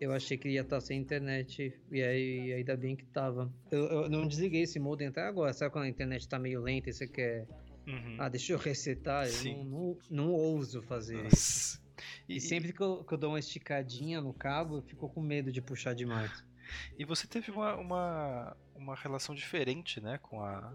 eu 0.00 0.12
achei 0.12 0.36
que 0.36 0.48
ia 0.48 0.62
estar 0.62 0.80
sem 0.80 1.00
internet. 1.00 1.72
E 1.92 2.02
aí 2.02 2.52
ainda 2.54 2.76
bem 2.76 2.96
que 2.96 3.04
tava. 3.06 3.52
Eu, 3.70 3.84
eu 3.84 4.10
não 4.10 4.26
desliguei 4.26 4.62
esse 4.62 4.80
modem 4.80 5.08
até 5.08 5.22
agora. 5.22 5.52
Sabe 5.52 5.72
quando 5.72 5.84
a 5.84 5.88
internet 5.88 6.28
tá 6.28 6.38
meio 6.40 6.60
lenta 6.60 6.90
e 6.90 6.92
você 6.92 7.06
quer. 7.06 7.46
Uhum. 7.86 8.16
Ah, 8.18 8.28
deixa 8.28 8.52
eu 8.52 8.58
resetar. 8.58 9.26
Sim. 9.26 9.58
Eu 9.58 9.64
não, 9.64 9.70
não, 9.70 9.98
não 10.10 10.32
ouso 10.32 10.82
fazer 10.82 11.22
Nossa. 11.22 11.36
isso. 11.36 11.82
E, 12.28 12.36
e 12.36 12.40
sempre 12.40 12.72
que 12.72 12.80
eu, 12.80 13.04
que 13.04 13.14
eu, 13.14 13.18
dou 13.18 13.30
uma 13.30 13.38
esticadinha 13.38 14.20
no 14.20 14.32
cabo, 14.32 14.78
eu 14.78 14.82
fico 14.82 15.08
com 15.08 15.20
medo 15.20 15.52
de 15.52 15.60
puxar 15.60 15.94
demais. 15.94 16.30
E 16.98 17.04
você 17.04 17.26
teve 17.26 17.50
uma, 17.50 17.76
uma, 17.76 18.56
uma 18.74 18.94
relação 18.94 19.34
diferente, 19.34 20.00
né, 20.00 20.16
com 20.22 20.42
a, 20.42 20.74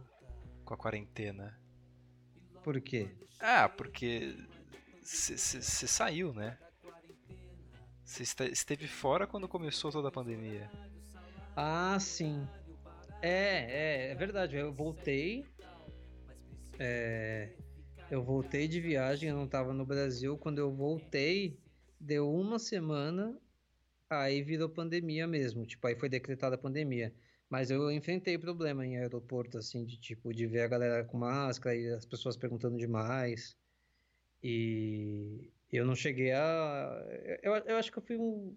com 0.63 0.71
a 0.71 0.77
quarentena. 0.77 1.59
Por 2.63 2.79
quê? 2.79 3.09
Ah, 3.39 3.67
porque 3.67 4.35
você 5.01 5.87
saiu, 5.87 6.33
né? 6.33 6.55
Você 8.03 8.23
esteve 8.51 8.87
fora 8.87 9.25
quando 9.25 9.47
começou 9.47 9.91
toda 9.91 10.09
a 10.09 10.11
pandemia. 10.11 10.69
Ah, 11.55 11.97
sim. 11.99 12.47
É, 13.21 14.09
é, 14.09 14.11
é 14.11 14.15
verdade. 14.15 14.55
Eu 14.55 14.71
voltei. 14.71 15.45
É, 16.79 17.49
eu 18.09 18.23
voltei 18.23 18.67
de 18.67 18.79
viagem, 18.79 19.29
eu 19.29 19.35
não 19.35 19.45
estava 19.45 19.73
no 19.73 19.85
Brasil. 19.85 20.37
Quando 20.37 20.59
eu 20.59 20.73
voltei, 20.73 21.59
deu 21.99 22.31
uma 22.31 22.59
semana, 22.59 23.37
aí 24.09 24.41
virou 24.41 24.69
pandemia 24.69 25.27
mesmo. 25.27 25.65
Tipo, 25.65 25.87
aí 25.87 25.95
foi 25.95 26.09
decretada 26.09 26.55
a 26.55 26.59
pandemia. 26.59 27.13
Mas 27.49 27.71
eu 27.71 27.89
enfrentei 27.91 28.37
problema 28.37 28.85
em 28.85 28.97
aeroporto, 28.97 29.57
assim, 29.57 29.85
de 29.85 29.97
tipo, 29.97 30.33
de 30.33 30.45
ver 30.45 30.61
a 30.61 30.67
galera 30.67 31.03
com 31.05 31.17
máscara 31.17 31.75
e 31.75 31.87
as 31.89 32.05
pessoas 32.05 32.35
perguntando 32.37 32.77
demais. 32.77 33.55
E 34.43 35.51
eu 35.71 35.85
não 35.85 35.95
cheguei 35.95 36.31
a. 36.31 37.05
Eu, 37.41 37.55
eu 37.55 37.77
acho 37.77 37.91
que 37.91 37.97
eu 37.97 38.03
fui 38.03 38.17
um, 38.17 38.55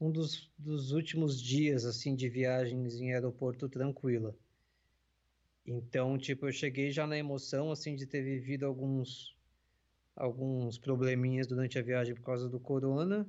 um 0.00 0.10
dos, 0.10 0.50
dos 0.58 0.92
últimos 0.92 1.40
dias 1.40 1.84
assim 1.84 2.14
de 2.14 2.28
viagens 2.28 2.96
em 2.96 3.12
aeroporto 3.12 3.68
tranquila. 3.68 4.36
Então, 5.66 6.18
tipo, 6.18 6.46
eu 6.46 6.52
cheguei 6.52 6.90
já 6.90 7.06
na 7.06 7.16
emoção 7.16 7.70
assim 7.70 7.94
de 7.94 8.06
ter 8.06 8.22
vivido 8.22 8.66
alguns 8.66 9.36
alguns 10.14 10.78
probleminhas 10.78 11.46
durante 11.46 11.78
a 11.78 11.82
viagem 11.82 12.14
por 12.14 12.22
causa 12.22 12.48
do 12.48 12.60
corona. 12.60 13.26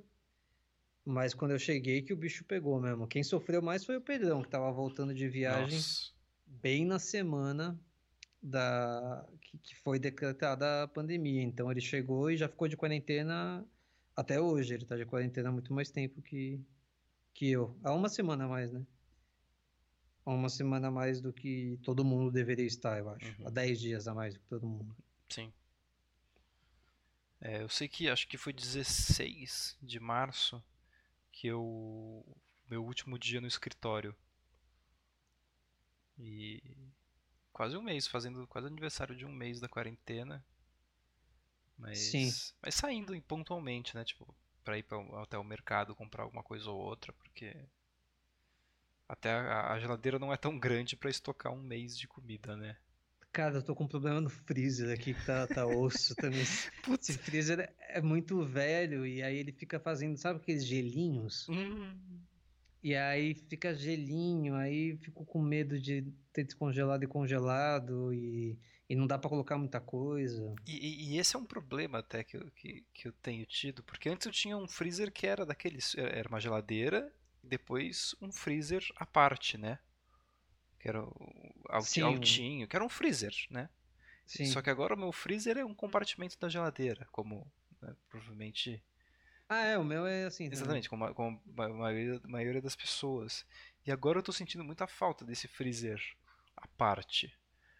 Mas 1.05 1.33
quando 1.33 1.51
eu 1.51 1.59
cheguei 1.59 2.01
que 2.01 2.13
o 2.13 2.17
bicho 2.17 2.45
pegou 2.45 2.79
mesmo. 2.79 3.07
Quem 3.07 3.23
sofreu 3.23 3.61
mais 3.61 3.83
foi 3.83 3.97
o 3.97 4.01
Pedrão, 4.01 4.41
que 4.41 4.49
tava 4.49 4.71
voltando 4.71 5.13
de 5.13 5.27
viagem 5.27 5.77
Nossa. 5.77 6.13
bem 6.45 6.85
na 6.85 6.97
semana 6.97 7.79
da 8.41 9.25
que, 9.41 9.57
que 9.57 9.75
foi 9.77 9.99
decretada 9.99 10.83
a 10.83 10.87
pandemia. 10.87 11.43
Então 11.43 11.69
ele 11.71 11.81
chegou 11.81 12.31
e 12.31 12.37
já 12.37 12.47
ficou 12.47 12.67
de 12.67 12.77
quarentena 12.77 13.65
até 14.15 14.39
hoje. 14.39 14.73
Ele 14.73 14.83
está 14.83 14.95
de 14.95 15.05
quarentena 15.05 15.49
há 15.49 15.51
muito 15.51 15.73
mais 15.73 15.91
tempo 15.91 16.21
que, 16.21 16.59
que 17.33 17.51
eu. 17.51 17.77
Há 17.83 17.93
uma 17.93 18.09
semana 18.09 18.45
a 18.45 18.47
mais, 18.47 18.71
né? 18.71 18.85
Uma 20.25 20.47
semana 20.49 20.87
a 20.87 20.91
mais 20.91 21.19
do 21.19 21.33
que 21.33 21.77
todo 21.83 22.05
mundo 22.05 22.31
deveria 22.31 22.65
estar, 22.65 22.97
eu 22.97 23.09
acho. 23.09 23.25
Uhum. 23.41 23.47
Há 23.47 23.49
10 23.49 23.79
dias 23.79 24.07
a 24.07 24.13
mais 24.13 24.33
do 24.33 24.39
que 24.39 24.47
todo 24.47 24.65
mundo. 24.65 24.95
Sim. 25.27 25.51
É, 27.41 27.61
eu 27.61 27.67
sei 27.67 27.89
que 27.89 28.09
acho 28.09 28.27
que 28.27 28.37
foi 28.37 28.53
16 28.53 29.77
de 29.81 29.99
março 29.99 30.63
que 31.31 31.47
eu. 31.47 32.25
Meu 32.69 32.85
último 32.85 33.19
dia 33.19 33.41
no 33.41 33.47
escritório. 33.47 34.15
E 36.17 36.63
quase 37.51 37.75
um 37.75 37.81
mês, 37.81 38.07
fazendo 38.07 38.47
quase 38.47 38.67
aniversário 38.67 39.15
de 39.15 39.25
um 39.25 39.31
mês 39.31 39.59
da 39.59 39.67
quarentena. 39.67 40.43
Mas, 41.77 41.99
Sim. 41.99 42.31
mas 42.61 42.75
saindo 42.75 43.19
pontualmente, 43.23 43.93
né? 43.95 44.05
Tipo, 44.05 44.33
pra 44.63 44.77
ir 44.77 44.83
pra, 44.83 44.97
até 45.21 45.37
o 45.37 45.43
mercado 45.43 45.95
comprar 45.95 46.23
alguma 46.23 46.43
coisa 46.43 46.69
ou 46.69 46.79
outra, 46.79 47.11
porque 47.11 47.53
até 49.07 49.31
a, 49.31 49.73
a 49.73 49.79
geladeira 49.79 50.19
não 50.19 50.33
é 50.33 50.37
tão 50.37 50.57
grande 50.57 50.95
para 50.95 51.09
estocar 51.09 51.53
um 51.53 51.61
mês 51.61 51.97
de 51.97 52.07
comida, 52.07 52.55
né? 52.55 52.77
Cara, 53.31 53.55
eu 53.55 53.63
tô 53.63 53.73
com 53.73 53.85
um 53.85 53.87
problema 53.87 54.21
no 54.21 54.29
freezer 54.29 54.93
aqui 54.93 55.15
que 55.15 55.25
tá, 55.25 55.47
tá 55.47 55.65
osso 55.65 56.13
também. 56.17 56.45
Putz, 56.83 57.09
esse 57.09 57.17
freezer 57.17 57.73
é 57.89 57.99
muito 57.99 58.45
velho 58.45 59.07
e 59.07 59.23
aí 59.23 59.37
ele 59.37 59.51
fica 59.51 59.79
fazendo, 59.79 60.15
sabe 60.17 60.39
aqueles 60.39 60.63
gelinhos? 60.63 61.47
Hum. 61.49 61.97
E 62.83 62.95
aí 62.95 63.33
fica 63.33 63.73
gelinho, 63.73 64.53
aí 64.53 64.97
fico 64.97 65.25
com 65.25 65.41
medo 65.41 65.79
de 65.79 66.13
ter 66.31 66.43
descongelado 66.43 67.03
e 67.03 67.07
congelado 67.07 68.13
e, 68.13 68.59
e 68.87 68.95
não 68.95 69.07
dá 69.07 69.17
para 69.17 69.29
colocar 69.29 69.57
muita 69.57 69.79
coisa. 69.79 70.53
E, 70.67 71.13
e, 71.13 71.17
esse 71.17 71.35
é 71.35 71.39
um 71.39 71.45
problema 71.45 71.99
até 71.99 72.23
que 72.23 72.37
eu, 72.37 72.51
que, 72.51 72.85
que 72.93 73.07
eu 73.07 73.13
tenho 73.13 73.45
tido, 73.47 73.81
porque 73.83 74.09
antes 74.09 74.27
eu 74.27 74.31
tinha 74.31 74.57
um 74.57 74.67
freezer 74.67 75.11
que 75.11 75.25
era 75.25 75.43
daqueles, 75.43 75.95
era 75.97 76.27
uma 76.29 76.39
geladeira 76.39 77.11
e 77.43 77.47
depois 77.47 78.15
um 78.21 78.31
freezer 78.31 78.83
à 78.95 79.05
parte, 79.05 79.57
né? 79.57 79.79
Que 80.79 80.89
era 80.89 80.99
altinho, 81.69 82.07
altinho 82.07 82.67
que 82.67 82.75
era 82.75 82.85
um 82.85 82.89
freezer, 82.89 83.33
né? 83.49 83.69
Sim. 84.25 84.45
Só 84.45 84.61
que 84.61 84.69
agora 84.69 84.95
o 84.95 84.97
meu 84.97 85.11
freezer 85.11 85.57
é 85.57 85.65
um 85.65 85.75
compartimento 85.75 86.39
da 86.39 86.47
geladeira, 86.49 87.07
como 87.11 87.51
né, 87.81 87.93
provavelmente 88.09 88.81
ah, 89.53 89.65
é, 89.65 89.77
o 89.77 89.83
meu 89.83 90.07
é 90.07 90.25
assim. 90.25 90.49
Exatamente, 90.51 90.89
como, 90.89 91.05
a, 91.05 91.13
como 91.13 91.41
a 91.57 91.69
maioria, 91.69 92.21
a 92.23 92.27
maioria 92.27 92.61
das 92.61 92.75
pessoas. 92.75 93.45
E 93.85 93.91
agora 93.91 94.19
eu 94.19 94.23
tô 94.23 94.31
sentindo 94.31 94.63
muita 94.63 94.87
falta 94.87 95.25
desse 95.25 95.47
freezer 95.47 96.01
à 96.55 96.67
parte. 96.69 97.31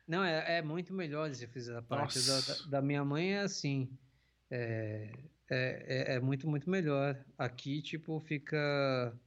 Não, 0.07 0.23
é, 0.23 0.57
é 0.57 0.61
muito 0.61 0.93
melhor 0.93 1.29
esse 1.29 1.47
freezer 1.47 1.77
à 1.77 1.81
parte. 1.81 2.19
Da, 2.27 2.39
da, 2.41 2.65
da, 2.69 2.81
minha 2.81 3.03
mãe 3.03 3.33
é 3.33 3.39
assim. 3.39 3.89
É, 4.51 5.11
é, 5.49 6.13
é, 6.13 6.15
é, 6.15 6.19
muito, 6.19 6.47
muito 6.47 6.69
melhor. 6.69 7.17
Aqui, 7.37 7.81
tipo, 7.81 8.19
fica. 8.21 9.17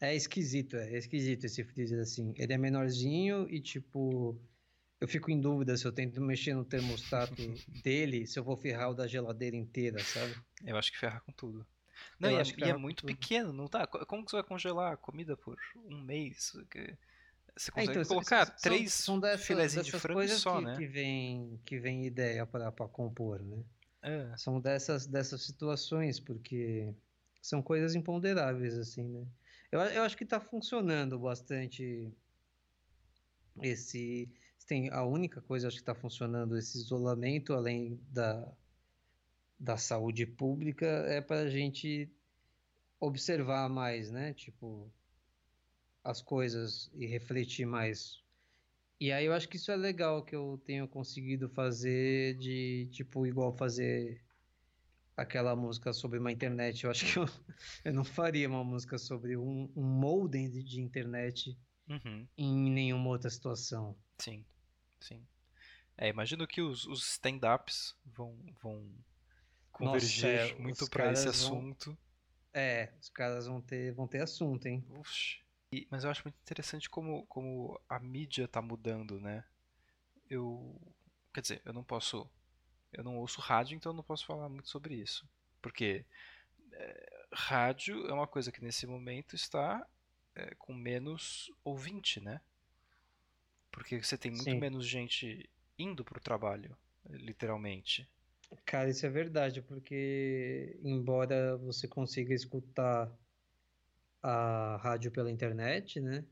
É 0.00 0.14
esquisito, 0.14 0.76
é 0.76 0.96
esquisito 0.96 1.44
esse 1.44 1.64
freezer 1.64 2.00
assim. 2.00 2.34
Ele 2.36 2.52
é 2.52 2.58
menorzinho 2.58 3.48
e, 3.48 3.60
tipo. 3.60 4.38
Eu 4.98 5.06
fico 5.06 5.30
em 5.30 5.38
dúvida 5.38 5.76
se 5.76 5.84
eu 5.84 5.92
tento 5.92 6.22
mexer 6.22 6.54
no 6.54 6.64
termostato 6.64 7.34
dele, 7.84 8.26
se 8.26 8.38
eu 8.38 8.44
vou 8.44 8.56
ferrar 8.56 8.90
o 8.90 8.94
da 8.94 9.06
geladeira 9.06 9.54
inteira, 9.54 10.02
sabe? 10.02 10.34
Eu 10.64 10.76
acho 10.76 10.90
que 10.90 10.98
ferra 10.98 11.20
com 11.20 11.32
tudo. 11.32 11.66
Não, 12.18 12.30
e 12.30 12.34
é, 12.34 12.42
e 12.58 12.64
é, 12.64 12.76
muito 12.76 13.00
tudo. 13.00 13.08
pequeno, 13.08 13.52
não 13.52 13.68
tá? 13.68 13.86
Como 13.86 14.24
que 14.24 14.30
você 14.30 14.36
vai 14.36 14.44
congelar 14.44 14.92
a 14.92 14.96
comida 14.96 15.36
por 15.36 15.58
um 15.76 16.00
mês? 16.00 16.52
Você 17.56 17.70
é, 17.70 17.72
consegue 17.72 18.00
então, 18.00 18.04
colocar 18.04 18.46
são, 18.46 18.56
três 18.56 18.92
são 18.92 19.20
dessas, 19.20 19.46
filezinhos 19.46 19.86
de 19.86 19.92
frango 19.92 20.28
só, 20.28 20.58
que, 20.58 20.64
né? 20.64 20.76
Que 20.76 20.86
vem, 20.86 21.60
que 21.64 21.78
vem 21.78 22.06
ideia 22.06 22.46
para 22.46 22.70
compor, 22.70 23.42
né? 23.42 23.62
É. 24.02 24.36
São 24.36 24.60
dessas, 24.60 25.06
dessas 25.06 25.42
situações, 25.42 26.20
porque 26.20 26.94
são 27.40 27.62
coisas 27.62 27.94
imponderáveis, 27.94 28.78
assim, 28.78 29.08
né? 29.08 29.26
Eu, 29.76 29.82
eu 29.82 30.02
acho 30.02 30.16
que 30.16 30.24
está 30.24 30.40
funcionando 30.40 31.18
bastante 31.18 32.12
esse 33.62 34.28
tem 34.66 34.90
a 34.90 35.04
única 35.04 35.40
coisa 35.40 35.68
acho 35.68 35.76
que 35.76 35.82
está 35.82 35.94
funcionando 35.94 36.58
esse 36.58 36.76
isolamento 36.76 37.52
além 37.52 38.00
da 38.10 38.52
da 39.58 39.76
saúde 39.76 40.26
pública 40.26 40.86
é 40.86 41.20
para 41.20 41.40
a 41.40 41.50
gente 41.50 42.10
observar 43.00 43.68
mais, 43.68 44.10
né? 44.10 44.34
Tipo 44.34 44.90
as 46.04 46.22
coisas 46.22 46.90
e 46.94 47.06
refletir 47.06 47.66
mais. 47.66 48.22
E 49.00 49.12
aí 49.12 49.26
eu 49.26 49.32
acho 49.32 49.48
que 49.48 49.56
isso 49.56 49.70
é 49.70 49.76
legal 49.76 50.24
que 50.24 50.34
eu 50.34 50.60
tenho 50.64 50.86
conseguido 50.88 51.48
fazer 51.48 52.36
de 52.38 52.88
tipo 52.92 53.26
igual 53.26 53.52
fazer 53.56 54.25
aquela 55.16 55.56
música 55.56 55.92
sobre 55.92 56.18
uma 56.18 56.30
internet. 56.30 56.84
Eu 56.84 56.90
acho 56.90 57.06
que 57.06 57.18
eu, 57.18 57.24
eu 57.84 57.94
não 57.94 58.04
faria 58.04 58.48
uma 58.48 58.62
música 58.62 58.98
sobre 58.98 59.36
um, 59.36 59.72
um 59.74 59.82
modem 59.82 60.50
de, 60.50 60.62
de 60.62 60.80
internet 60.80 61.58
uhum. 61.88 62.28
em 62.36 62.70
nenhuma 62.70 63.08
outra 63.08 63.30
situação. 63.30 63.96
Sim, 64.18 64.44
sim. 65.00 65.26
É, 65.96 66.08
imagino 66.08 66.46
que 66.46 66.60
os, 66.60 66.86
os 66.86 67.12
stand-ups 67.12 67.96
vão, 68.04 68.36
vão 68.62 68.86
converger 69.72 70.40
Nossa, 70.42 70.52
é, 70.52 70.58
muito 70.58 70.90
para 70.90 71.12
esse 71.12 71.28
assunto. 71.28 71.86
Vão... 71.86 71.98
É, 72.52 72.92
os 73.00 73.08
caras 73.08 73.46
vão 73.46 73.60
ter, 73.60 73.94
vão 73.94 74.06
ter 74.06 74.22
assunto, 74.22 74.66
hein? 74.66 74.84
Uxi. 74.90 75.46
E, 75.72 75.86
mas 75.90 76.04
eu 76.04 76.10
acho 76.10 76.22
muito 76.24 76.38
interessante 76.40 76.88
como, 76.88 77.26
como 77.26 77.80
a 77.88 77.98
mídia 77.98 78.46
tá 78.46 78.62
mudando, 78.62 79.20
né? 79.20 79.44
Eu. 80.28 80.80
Quer 81.34 81.40
dizer, 81.40 81.62
eu 81.64 81.72
não 81.72 81.84
posso 81.84 82.30
eu 82.92 83.04
não 83.04 83.18
ouço 83.18 83.40
rádio, 83.40 83.76
então 83.76 83.92
não 83.92 84.02
posso 84.02 84.26
falar 84.26 84.48
muito 84.48 84.68
sobre 84.68 84.94
isso. 84.94 85.28
Porque 85.60 86.04
é, 86.72 87.26
rádio 87.32 88.06
é 88.06 88.12
uma 88.12 88.26
coisa 88.26 88.52
que 88.52 88.62
nesse 88.62 88.86
momento 88.86 89.34
está 89.34 89.86
é, 90.34 90.54
com 90.56 90.74
menos 90.74 91.50
ouvinte, 91.64 92.20
né? 92.20 92.40
Porque 93.70 94.02
você 94.02 94.16
tem 94.16 94.30
muito 94.30 94.44
Sim. 94.44 94.58
menos 94.60 94.86
gente 94.86 95.48
indo 95.78 96.04
para 96.04 96.18
o 96.18 96.22
trabalho, 96.22 96.76
literalmente. 97.10 98.08
Cara, 98.64 98.88
isso 98.88 99.04
é 99.04 99.10
verdade, 99.10 99.60
porque 99.60 100.78
embora 100.82 101.56
você 101.56 101.88
consiga 101.88 102.32
escutar 102.32 103.12
a 104.22 104.76
rádio 104.82 105.10
pela 105.10 105.30
internet, 105.30 106.00
né? 106.00 106.24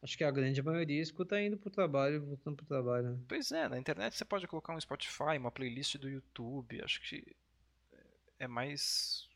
Acho 0.00 0.16
que 0.16 0.22
a 0.22 0.30
grande 0.30 0.62
maioria 0.62 1.02
escuta 1.02 1.40
indo 1.40 1.56
pro 1.56 1.70
trabalho, 1.70 2.24
voltando 2.24 2.56
pro 2.56 2.66
trabalho. 2.66 3.16
Né? 3.16 3.24
Pois 3.26 3.50
é, 3.50 3.68
na 3.68 3.78
internet 3.78 4.16
você 4.16 4.24
pode 4.24 4.46
colocar 4.46 4.74
um 4.74 4.80
Spotify, 4.80 5.36
uma 5.38 5.50
playlist 5.50 5.96
do 5.96 6.08
YouTube. 6.08 6.82
Acho 6.82 7.00
que 7.02 7.36
é 8.38 8.46
mais. 8.46 9.28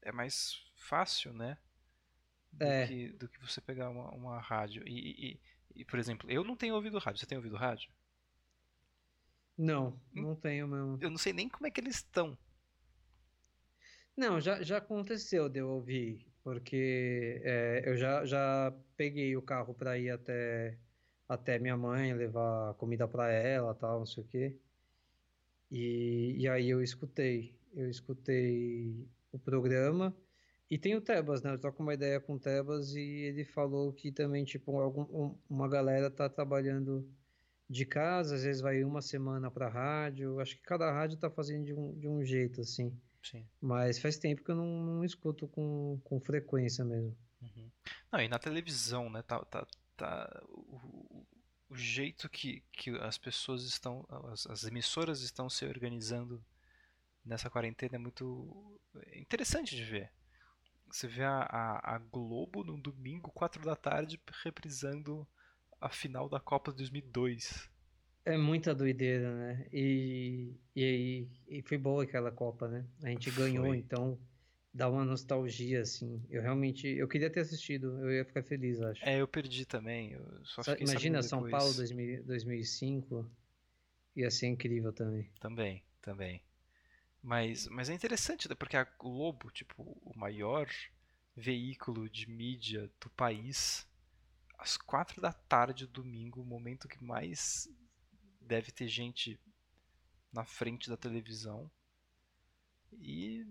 É 0.00 0.10
mais 0.10 0.64
fácil, 0.74 1.32
né? 1.32 1.58
Do, 2.50 2.64
é. 2.64 2.86
que, 2.86 3.08
do 3.12 3.28
que 3.28 3.38
você 3.40 3.60
pegar 3.60 3.90
uma, 3.90 4.10
uma 4.10 4.40
rádio. 4.40 4.82
E, 4.86 5.32
e, 5.32 5.40
e, 5.76 5.84
por 5.84 5.98
exemplo, 5.98 6.30
eu 6.30 6.42
não 6.42 6.56
tenho 6.56 6.74
ouvido 6.74 6.98
rádio. 6.98 7.20
Você 7.20 7.26
tem 7.26 7.36
ouvido 7.36 7.56
rádio? 7.56 7.90
Não, 9.56 9.88
hum? 10.16 10.22
não 10.22 10.34
tenho 10.34 10.66
mesmo. 10.66 10.98
Eu 11.00 11.10
não 11.10 11.18
sei 11.18 11.32
nem 11.32 11.48
como 11.48 11.66
é 11.66 11.70
que 11.70 11.80
eles 11.80 11.96
estão. 11.96 12.36
Não, 14.16 14.40
já, 14.40 14.62
já 14.62 14.78
aconteceu 14.78 15.48
de 15.48 15.60
eu 15.60 15.68
ouvir 15.68 16.26
porque 16.42 17.40
é, 17.44 17.82
eu 17.86 17.96
já, 17.96 18.24
já 18.24 18.72
peguei 18.96 19.36
o 19.36 19.42
carro 19.42 19.74
para 19.74 19.98
ir 19.98 20.10
até, 20.10 20.78
até 21.28 21.58
minha 21.58 21.76
mãe, 21.76 22.12
levar 22.14 22.74
comida 22.74 23.06
para 23.08 23.30
ela, 23.30 23.74
tal, 23.74 24.00
não 24.00 24.06
sei 24.06 24.22
o 24.22 24.26
quê. 24.26 24.58
E, 25.70 26.36
e 26.38 26.48
aí 26.48 26.68
eu 26.68 26.82
escutei, 26.82 27.54
eu 27.74 27.88
escutei 27.88 29.08
o 29.32 29.38
programa 29.38 30.14
e 30.70 30.78
tem 30.78 30.94
o 30.96 31.00
Tebas, 31.00 31.42
né? 31.42 31.52
Eu 31.52 31.58
troco 31.58 31.82
uma 31.82 31.94
ideia 31.94 32.20
com 32.20 32.34
o 32.34 32.38
Tebas 32.38 32.94
e 32.94 33.00
ele 33.00 33.44
falou 33.44 33.92
que 33.92 34.10
também, 34.10 34.44
tipo, 34.44 34.78
algum, 34.80 35.34
uma 35.48 35.68
galera 35.68 36.10
tá 36.10 36.28
trabalhando 36.28 37.06
de 37.68 37.86
casa, 37.86 38.34
às 38.34 38.42
vezes 38.44 38.62
vai 38.62 38.84
uma 38.84 39.02
semana 39.02 39.50
para 39.50 39.68
rádio. 39.68 40.40
Acho 40.40 40.56
que 40.56 40.62
cada 40.62 40.90
rádio 40.90 41.18
tá 41.18 41.30
fazendo 41.30 41.64
de 41.64 41.74
um, 41.74 41.98
de 41.98 42.08
um 42.08 42.24
jeito, 42.24 42.60
assim. 42.62 42.90
Sim. 43.22 43.46
Mas 43.60 43.98
faz 43.98 44.18
tempo 44.18 44.42
que 44.42 44.50
eu 44.50 44.56
não, 44.56 44.66
não 44.66 45.04
escuto 45.04 45.46
com, 45.48 46.00
com 46.04 46.20
frequência 46.20 46.84
mesmo. 46.84 47.16
Uhum. 47.40 47.70
Não, 48.10 48.20
e 48.20 48.28
na 48.28 48.38
televisão, 48.38 49.08
né? 49.08 49.22
Tá, 49.22 49.44
tá, 49.44 49.66
tá 49.96 50.42
o, 50.48 51.24
o 51.70 51.76
jeito 51.76 52.28
que, 52.28 52.62
que 52.72 52.90
as 52.98 53.16
pessoas 53.16 53.64
estão, 53.64 54.06
as, 54.30 54.46
as 54.46 54.64
emissoras 54.64 55.22
estão 55.22 55.48
se 55.48 55.64
organizando 55.64 56.44
nessa 57.24 57.48
quarentena 57.48 57.96
é 57.96 57.98
muito 57.98 58.80
interessante 59.14 59.76
de 59.76 59.84
ver. 59.84 60.10
Você 60.90 61.08
vê 61.08 61.24
a, 61.24 61.38
a, 61.40 61.94
a, 61.94 61.98
Globo 61.98 62.62
no 62.62 62.76
domingo, 62.76 63.30
4 63.30 63.62
da 63.62 63.74
tarde, 63.74 64.20
reprisando 64.42 65.26
a 65.80 65.88
final 65.88 66.28
da 66.28 66.38
Copa 66.38 66.70
de 66.70 66.78
2002. 66.78 67.70
É 68.24 68.36
muita 68.36 68.74
doideira, 68.74 69.34
né? 69.34 69.66
E, 69.72 70.54
e, 70.76 71.26
e 71.48 71.62
foi 71.62 71.76
boa 71.76 72.04
aquela 72.04 72.30
Copa, 72.30 72.68
né? 72.68 72.86
A 73.02 73.08
gente 73.08 73.30
ganhou, 73.32 73.66
foi. 73.66 73.78
então 73.78 74.18
dá 74.72 74.88
uma 74.88 75.04
nostalgia, 75.04 75.82
assim. 75.82 76.24
Eu 76.30 76.40
realmente, 76.40 76.86
eu 76.86 77.08
queria 77.08 77.28
ter 77.28 77.40
assistido, 77.40 77.98
eu 78.00 78.12
ia 78.12 78.24
ficar 78.24 78.42
feliz, 78.42 78.80
acho. 78.80 79.04
É, 79.04 79.20
eu 79.20 79.28
perdi 79.28 79.66
também. 79.66 80.12
Eu 80.12 80.44
só 80.44 80.62
só, 80.62 80.74
imagina 80.78 81.22
São 81.22 81.48
Paulo 81.48 81.74
2000, 81.74 82.24
2005, 82.24 83.30
ia 84.16 84.30
ser 84.30 84.46
incrível 84.46 84.92
também. 84.92 85.28
Também, 85.40 85.82
também. 86.00 86.42
Mas, 87.22 87.68
mas 87.68 87.88
é 87.88 87.94
interessante, 87.94 88.48
né? 88.48 88.54
porque 88.54 88.76
a 88.76 88.84
Globo, 88.98 89.50
tipo, 89.50 89.82
o 90.02 90.12
maior 90.16 90.68
veículo 91.36 92.08
de 92.08 92.28
mídia 92.28 92.90
do 93.00 93.08
país, 93.10 93.86
às 94.58 94.76
quatro 94.76 95.20
da 95.20 95.32
tarde, 95.32 95.86
domingo, 95.86 96.40
o 96.40 96.44
momento 96.44 96.88
que 96.88 97.02
mais 97.02 97.68
deve 98.46 98.70
ter 98.70 98.88
gente 98.88 99.38
na 100.32 100.44
frente 100.44 100.88
da 100.88 100.96
televisão 100.96 101.70
e 103.00 103.46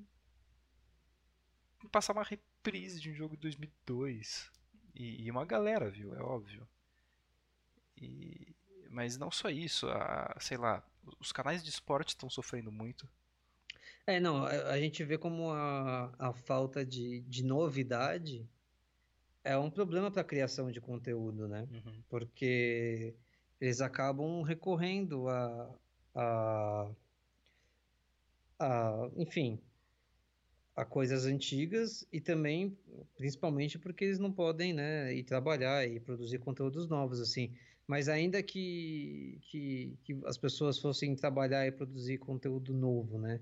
passar 1.92 2.14
uma 2.14 2.24
reprise 2.24 3.00
de 3.00 3.12
um 3.12 3.14
jogo 3.14 3.36
de 3.36 3.42
2002 3.42 4.52
e, 4.96 5.24
e 5.24 5.32
uma 5.32 5.46
galera 5.46 5.90
viu? 5.90 6.16
É 6.16 6.22
óbvio. 6.22 6.68
E, 7.98 8.56
mas 8.90 9.18
não 9.18 9.32
só 9.32 9.50
isso 9.50 9.88
a, 9.90 10.36
sei 10.40 10.58
lá 10.58 10.84
os 11.20 11.32
canais 11.32 11.64
de 11.64 11.70
esporte 11.70 12.10
estão 12.10 12.30
sofrendo 12.30 12.72
muito. 12.72 13.10
É 14.06 14.20
não 14.20 14.46
a, 14.46 14.50
a 14.72 14.80
gente 14.80 15.04
vê 15.04 15.18
como 15.18 15.52
a, 15.52 16.14
a 16.18 16.34
falta 16.34 16.86
de, 16.86 17.22
de 17.22 17.44
novidade 17.44 18.48
é 19.44 19.58
um 19.58 19.70
problema 19.70 20.12
para 20.12 20.22
a 20.22 20.26
criação 20.26 20.72
de 20.72 20.80
conteúdo 20.80 21.48
né? 21.48 21.68
Uhum. 21.72 22.04
porque 22.10 23.16
eles 23.62 23.80
acabam 23.80 24.42
recorrendo 24.42 25.30
a, 25.30 25.76
a, 26.16 26.92
a, 28.60 29.12
enfim, 29.16 29.62
a 30.76 30.84
coisas 30.84 31.26
antigas 31.26 32.04
e 32.12 32.20
também, 32.20 32.76
principalmente 33.16 33.78
porque 33.78 34.06
eles 34.06 34.18
não 34.18 34.32
podem, 34.32 34.74
né, 34.74 35.14
ir 35.14 35.24
trabalhar 35.24 35.88
e 35.88 36.00
produzir 36.00 36.40
conteúdos 36.40 36.88
novos, 36.88 37.22
assim. 37.22 37.54
Mas 37.86 38.10
ainda 38.10 38.42
que, 38.42 39.40
que, 39.44 39.96
que 40.04 40.20
as 40.26 40.40
pessoas 40.40 40.80
fossem 40.80 41.16
trabalhar 41.16 41.68
e 41.68 41.72
produzir 41.72 42.18
conteúdo 42.18 42.74
novo, 42.74 43.20
né, 43.20 43.40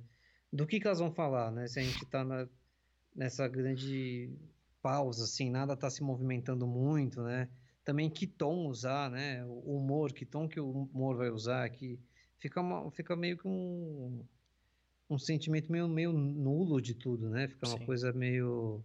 do 0.52 0.68
que, 0.68 0.82
que 0.82 0.88
elas 0.88 1.00
vão 1.00 1.14
falar, 1.14 1.50
né, 1.50 1.66
se 1.68 1.80
a 1.80 1.84
gente 1.84 2.04
está 2.04 2.26
nessa 3.16 3.48
grande 3.48 4.30
pausa, 4.82 5.24
assim, 5.24 5.50
nada 5.50 5.76
está 5.76 5.90
se 5.90 6.04
movimentando 6.04 6.68
muito, 6.68 7.22
né, 7.22 7.48
também 7.90 8.08
que 8.08 8.28
tom 8.28 8.68
usar, 8.68 9.10
né? 9.10 9.44
O 9.46 9.78
humor, 9.78 10.14
que 10.14 10.24
tom 10.24 10.48
que 10.48 10.60
o 10.60 10.70
humor 10.70 11.18
vai 11.18 11.32
usar, 11.32 11.68
que 11.72 12.00
fica, 12.38 12.62
uma, 12.62 12.92
fica 12.92 13.16
meio 13.16 13.36
que 13.36 13.48
um, 13.48 14.24
um 15.10 15.18
sentimento 15.18 15.72
meio, 15.72 15.88
meio 15.88 16.14
nulo 16.14 16.80
de 16.80 16.94
tudo, 16.94 17.28
né? 17.32 17.48
Fica 17.48 17.68
uma 17.68 17.80
Sim. 17.80 17.86
coisa 17.88 18.14
meio 18.14 18.84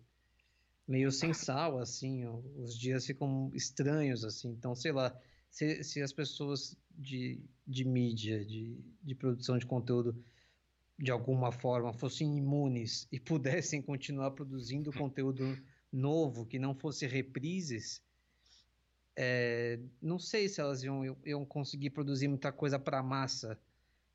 meio 0.89 1.13
sem 1.13 1.35
sal, 1.35 1.79
assim, 1.79 2.25
ó. 2.25 2.41
os 2.57 2.79
dias 2.79 3.05
ficam 3.05 3.51
estranhos, 3.53 4.25
assim, 4.25 4.49
então, 4.49 4.75
sei 4.75 4.93
lá, 4.93 5.15
se, 5.51 5.85
se 5.85 6.01
as 6.01 6.13
pessoas 6.13 6.75
de, 6.91 7.45
de 7.67 7.85
mídia, 7.85 8.43
de, 8.43 8.79
de 9.03 9.15
produção 9.15 9.59
de 9.59 9.67
conteúdo, 9.67 10.17
de 10.99 11.11
alguma 11.11 11.53
forma, 11.53 11.93
fossem 11.93 12.39
imunes 12.39 13.07
e 13.13 13.21
pudessem 13.21 13.83
continuar 13.83 14.31
produzindo 14.31 14.91
conteúdo 14.97 15.59
novo, 15.93 16.47
que 16.47 16.59
não 16.59 16.75
fosse 16.75 17.07
reprises, 17.07 18.03
é, 19.17 19.79
não 20.03 20.19
sei 20.19 20.49
se 20.49 20.61
elas 20.61 20.83
iam, 20.83 21.17
iam 21.25 21.45
conseguir 21.45 21.91
produzir 21.91 22.29
muita 22.29 22.51
coisa 22.51 22.79
para 22.79 23.03
massa, 23.03 23.59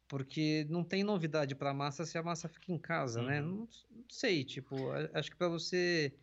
porque 0.08 0.66
não 0.70 0.84
tem 0.84 1.04
novidade 1.04 1.56
para 1.56 1.74
massa 1.74 2.06
se 2.06 2.18
a 2.18 2.24
massa 2.24 2.50
fica 2.50 2.72
em 2.72 2.78
casa, 2.78 3.22
né? 3.22 3.42
uhum. 3.42 3.48
né? 3.48 3.58
Não, 3.60 3.68
não, 3.96 4.04
sei, 4.10 4.44
tipo, 4.44 4.76
acho 5.14 5.32
que 5.32 5.38
para 5.38 5.48
você 5.48 6.14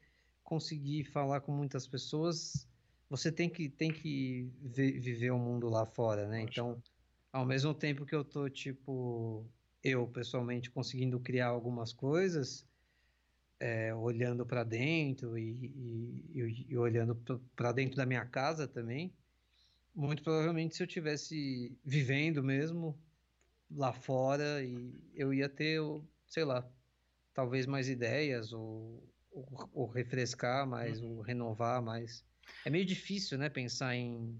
conseguir 0.42 1.04
falar 1.04 1.40
com 1.40 1.52
muitas 1.52 1.86
pessoas, 1.86 2.66
você 3.08 3.32
tem 3.32 3.48
que, 3.48 3.68
tem 3.68 3.92
que 3.92 4.50
viver 4.60 5.30
o 5.30 5.38
mundo 5.38 5.68
lá 5.68 5.86
fora, 5.86 6.26
né? 6.26 6.42
Então, 6.42 6.80
ao 7.32 7.44
mesmo 7.44 7.72
tempo 7.72 8.04
que 8.04 8.14
eu 8.14 8.24
tô, 8.24 8.48
tipo, 8.48 9.44
eu 9.82 10.06
pessoalmente 10.08 10.70
conseguindo 10.70 11.18
criar 11.20 11.48
algumas 11.48 11.92
coisas, 11.92 12.66
é, 13.58 13.94
olhando 13.94 14.44
para 14.44 14.64
dentro 14.64 15.38
e, 15.38 16.22
e, 16.34 16.66
e, 16.68 16.76
olhando 16.76 17.14
para 17.54 17.72
dentro 17.72 17.96
da 17.96 18.06
minha 18.06 18.24
casa 18.24 18.66
também. 18.66 19.12
Muito 19.94 20.22
provavelmente 20.22 20.76
se 20.76 20.82
eu 20.82 20.86
tivesse 20.86 21.76
vivendo 21.84 22.42
mesmo 22.42 22.98
lá 23.70 23.92
fora 23.92 24.62
e 24.62 24.94
eu 25.14 25.32
ia 25.32 25.48
ter, 25.48 25.80
sei 26.26 26.44
lá, 26.44 26.68
talvez 27.32 27.66
mais 27.66 27.88
ideias 27.88 28.52
ou, 28.52 29.02
ou, 29.30 29.70
ou 29.72 29.86
refrescar 29.86 30.66
mais, 30.66 31.00
uhum. 31.00 31.16
ou 31.16 31.20
renovar 31.22 31.82
mais. 31.82 32.24
É 32.64 32.70
meio 32.70 32.84
difícil, 32.84 33.38
né, 33.38 33.48
pensar 33.48 33.96
em, 33.96 34.38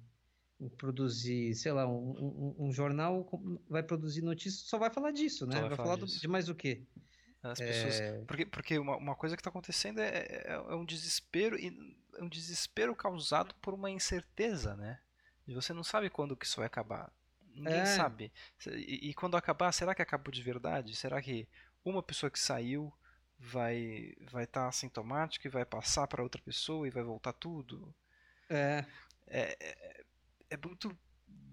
em 0.61 0.69
produzir, 0.69 1.55
sei 1.55 1.73
lá, 1.73 1.89
um, 1.89 2.55
um, 2.59 2.67
um, 2.67 2.73
jornal 2.73 3.29
vai 3.69 3.83
produzir 3.83 4.23
notícias, 4.23 4.69
só 4.69 4.79
vai 4.79 4.91
falar 4.91 5.11
disso, 5.11 5.47
né? 5.47 5.61
Vai, 5.61 5.69
vai, 5.71 5.77
falar, 5.77 5.97
de 5.97 6.29
mais 6.29 6.49
o 6.49 6.55
quê? 6.55 6.83
As 7.53 7.59
pessoas, 7.59 8.01
é... 8.01 8.25
Porque, 8.25 8.47
porque 8.47 8.79
uma, 8.79 8.97
uma 8.97 9.15
coisa 9.15 9.37
que 9.37 9.41
está 9.41 9.51
acontecendo 9.51 10.01
é, 10.01 10.09
é, 10.09 10.47
é, 10.53 10.75
um 10.75 10.85
desespero 10.85 11.59
e 11.59 11.97
é 12.17 12.23
um 12.23 12.29
desespero 12.29 12.95
causado 12.95 13.55
por 13.57 13.75
uma 13.75 13.91
incerteza, 13.91 14.75
né? 14.77 15.01
E 15.47 15.55
você 15.55 15.73
não 15.73 15.85
sabe 15.85 16.11
quando 16.11 16.37
que 16.37 16.47
isso 16.47 16.57
vai 16.57 16.67
acabar. 16.67 17.13
Ninguém 17.55 17.81
é. 17.81 17.87
sabe. 17.87 18.33
E, 18.67 19.11
e, 19.11 19.15
quando 19.15 19.37
acabar, 19.37 19.73
será 19.73 19.95
que 19.95 20.03
acabou 20.03 20.33
de 20.33 20.43
verdade? 20.43 20.95
Será 20.95 21.23
que 21.23 21.49
uma 21.85 22.03
pessoa 22.03 22.31
que 22.31 22.39
saiu 22.39 22.93
vai 23.39 24.15
vai 24.31 24.45
estar 24.45 24.63
tá 24.63 24.69
assintomática 24.69 25.47
e 25.47 25.51
vai 25.51 25.65
passar 25.65 26.07
para 26.07 26.23
outra 26.23 26.41
pessoa 26.43 26.87
e 26.87 26.91
vai 26.91 27.03
voltar 27.03 27.33
tudo? 27.33 27.95
É. 28.49 28.85
É, 29.27 29.57
é, 29.61 30.05
é 30.51 30.57
muito 30.57 30.97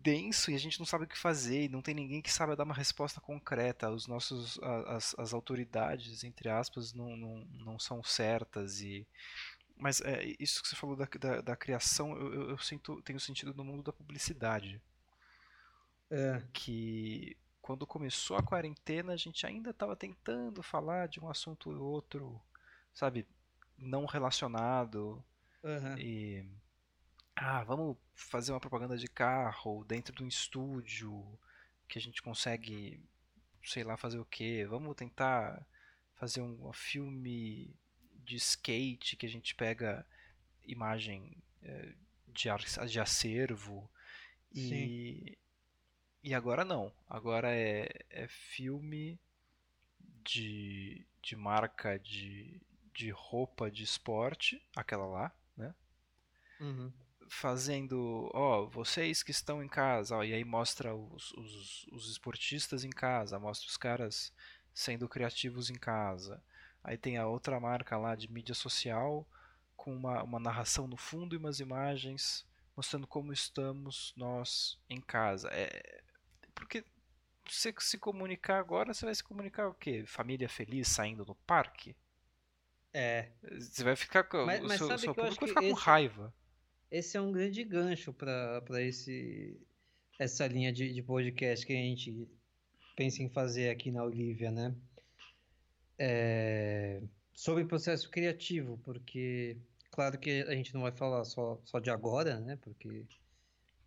denso 0.03 0.51
e 0.51 0.55
a 0.55 0.59
gente 0.59 0.79
não 0.79 0.85
sabe 0.85 1.05
o 1.05 1.07
que 1.07 1.17
fazer 1.17 1.63
e 1.63 1.69
não 1.69 1.81
tem 1.81 1.95
ninguém 1.95 2.21
que 2.21 2.31
saiba 2.31 2.55
dar 2.55 2.65
uma 2.65 2.73
resposta 2.73 3.21
concreta. 3.21 3.89
Os 3.89 4.07
nossos, 4.07 4.59
as, 4.87 5.15
as 5.17 5.33
autoridades, 5.33 6.23
entre 6.23 6.49
aspas, 6.49 6.93
não, 6.93 7.15
não, 7.15 7.45
não 7.65 7.79
são 7.79 8.03
certas 8.03 8.81
e 8.81 9.07
mas 9.75 10.01
é, 10.01 10.35
isso 10.39 10.61
que 10.61 10.69
você 10.69 10.75
falou 10.75 10.95
da, 10.95 11.05
da, 11.19 11.41
da 11.41 11.55
criação, 11.55 12.15
eu, 12.15 12.33
eu, 12.33 12.49
eu, 12.51 12.57
sinto, 12.59 13.01
tenho 13.01 13.19
sentido 13.19 13.53
no 13.53 13.63
mundo 13.63 13.83
da 13.83 13.91
publicidade. 13.91 14.81
É. 16.09 16.41
Que 16.53 17.35
quando 17.61 17.87
começou 17.87 18.37
a 18.37 18.43
quarentena, 18.43 19.13
a 19.13 19.17
gente 19.17 19.45
ainda 19.45 19.71
estava 19.71 19.95
tentando 19.95 20.61
falar 20.61 21.07
de 21.07 21.19
um 21.19 21.29
assunto 21.29 21.69
ou 21.69 21.81
outro, 21.81 22.39
sabe, 22.93 23.27
não 23.77 24.05
relacionado. 24.05 25.23
Uhum. 25.63 25.97
E. 25.97 26.45
Ah, 27.35 27.63
vamos 27.63 27.97
fazer 28.15 28.51
uma 28.51 28.59
propaganda 28.59 28.97
de 28.97 29.07
carro 29.07 29.83
dentro 29.85 30.13
de 30.13 30.23
um 30.23 30.27
estúdio 30.27 31.39
que 31.87 31.97
a 31.97 32.01
gente 32.01 32.21
consegue, 32.21 33.03
sei 33.63 33.83
lá, 33.83 33.97
fazer 33.97 34.19
o 34.19 34.25
quê? 34.25 34.65
Vamos 34.69 34.95
tentar 34.95 35.65
fazer 36.15 36.41
um, 36.41 36.71
filme 36.71 37.75
de 38.23 38.35
skate 38.37 39.15
que 39.15 39.25
a 39.25 39.29
gente 39.29 39.55
pega 39.55 40.05
imagem 40.65 41.35
é, 41.61 41.93
de, 42.27 42.49
de 42.87 42.99
acervo 42.99 43.89
e, 44.53 45.37
e 46.23 46.33
agora 46.33 46.63
não. 46.63 46.93
Agora 47.09 47.51
é, 47.51 47.89
é 48.09 48.27
filme 48.27 49.19
de, 50.23 51.05
de 51.21 51.35
marca 51.35 51.99
de, 51.99 52.61
de 52.93 53.09
roupa 53.09 53.69
de 53.69 53.83
esporte, 53.83 54.63
aquela 54.75 55.05
lá, 55.05 55.35
né? 55.57 55.75
Uhum. 56.59 56.93
Fazendo, 57.39 58.29
ó, 58.33 58.65
vocês 58.65 59.23
que 59.23 59.31
estão 59.31 59.63
em 59.63 59.67
casa, 59.67 60.17
ó, 60.17 60.23
e 60.23 60.33
aí 60.33 60.43
mostra 60.43 60.95
os, 60.95 61.31
os, 61.33 61.87
os 61.91 62.09
esportistas 62.11 62.83
em 62.83 62.89
casa, 62.89 63.39
mostra 63.39 63.67
os 63.67 63.75
caras 63.75 64.31
sendo 64.73 65.09
criativos 65.09 65.69
em 65.69 65.75
casa. 65.75 66.41
Aí 66.83 66.97
tem 66.97 67.17
a 67.17 67.27
outra 67.27 67.59
marca 67.59 67.97
lá 67.97 68.15
de 68.15 68.31
mídia 68.31 68.53
social, 68.53 69.27
com 69.75 69.95
uma, 69.95 70.23
uma 70.23 70.39
narração 70.39 70.87
no 70.87 70.95
fundo 70.95 71.35
e 71.35 71.37
umas 71.37 71.59
imagens 71.59 72.45
mostrando 72.75 73.07
como 73.07 73.33
estamos 73.33 74.13
nós 74.15 74.79
em 74.89 75.01
casa. 75.01 75.49
É, 75.51 76.01
porque 76.53 76.85
você 77.47 77.73
se 77.79 77.97
comunicar 77.97 78.59
agora, 78.59 78.93
você 78.93 79.05
vai 79.05 79.15
se 79.15 79.23
comunicar 79.23 79.67
o 79.67 79.73
quê? 79.73 80.03
Família 80.05 80.47
feliz 80.47 80.87
saindo 80.87 81.25
no 81.25 81.35
parque? 81.35 81.95
É. 82.93 83.29
Você 83.59 83.83
vai 83.83 83.95
ficar 83.95 84.23
com. 84.23 84.45
Mas, 84.45 84.61
mas 84.61 84.77
seu, 84.77 84.97
seu 84.97 85.15
público 85.15 85.39
vai 85.41 85.49
ficar 85.49 85.63
esse, 85.63 85.73
com 85.73 85.79
raiva. 85.79 86.33
Esse 86.93 87.17
é 87.17 87.21
um 87.21 87.31
grande 87.31 87.63
gancho 87.65 88.13
para 88.13 88.81
esse 88.81 89.59
essa 90.17 90.47
linha 90.47 90.71
de, 90.71 90.93
de 90.93 91.01
podcast 91.01 91.65
que 91.65 91.73
a 91.73 91.75
gente 91.75 92.27
pensa 92.95 93.21
em 93.21 93.29
fazer 93.29 93.69
aqui 93.69 93.91
na 93.91 94.03
Olivia, 94.03 94.51
né? 94.51 94.73
é, 95.97 97.01
sobre 97.33 97.65
processo 97.65 98.09
criativo, 98.09 98.79
porque 98.83 99.57
claro 99.91 100.17
que 100.17 100.41
a 100.43 100.51
gente 100.53 100.73
não 100.73 100.81
vai 100.81 100.91
falar 100.91 101.23
só, 101.25 101.59
só 101.63 101.79
de 101.79 101.89
agora, 101.89 102.39
né? 102.39 102.57
Porque 102.61 103.05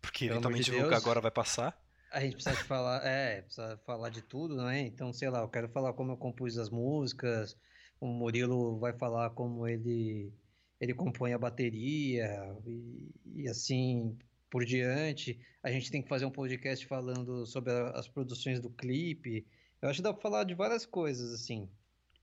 porque 0.01 0.25
eventualmente 0.25 0.71
de 0.71 0.77
o 0.77 0.95
agora 0.95 1.19
vai 1.19 1.31
passar. 1.31 1.79
A 2.11 2.21
gente 2.21 2.35
precisa 2.35 2.55
falar, 2.55 3.05
é, 3.05 3.41
precisa 3.41 3.77
falar 3.85 4.09
de 4.09 4.21
tudo, 4.21 4.55
né? 4.55 4.79
Então, 4.81 5.11
sei 5.11 5.29
lá, 5.29 5.39
eu 5.39 5.49
quero 5.49 5.67
falar 5.69 5.93
como 5.93 6.13
eu 6.13 6.17
compus 6.17 6.57
as 6.57 6.69
músicas, 6.69 7.57
o 7.99 8.07
Murilo 8.07 8.79
vai 8.79 8.93
falar 8.93 9.31
como 9.31 9.67
ele 9.67 10.31
ele 10.79 10.93
compõe 10.93 11.33
a 11.33 11.37
bateria 11.37 12.55
e, 12.65 13.11
e 13.35 13.47
assim 13.47 14.17
por 14.49 14.63
diante. 14.65 15.39
A 15.61 15.71
gente 15.71 15.91
tem 15.91 16.01
que 16.01 16.07
fazer 16.07 16.25
um 16.25 16.31
podcast 16.31 16.85
falando 16.85 17.45
sobre 17.45 17.71
a, 17.71 17.91
as 17.91 18.07
produções 18.07 18.59
do 18.59 18.69
clipe. 18.69 19.45
Eu 19.81 19.89
acho 19.89 19.97
que 19.97 20.03
dá 20.03 20.13
para 20.13 20.21
falar 20.21 20.43
de 20.43 20.53
várias 20.53 20.85
coisas 20.85 21.33
assim 21.33 21.69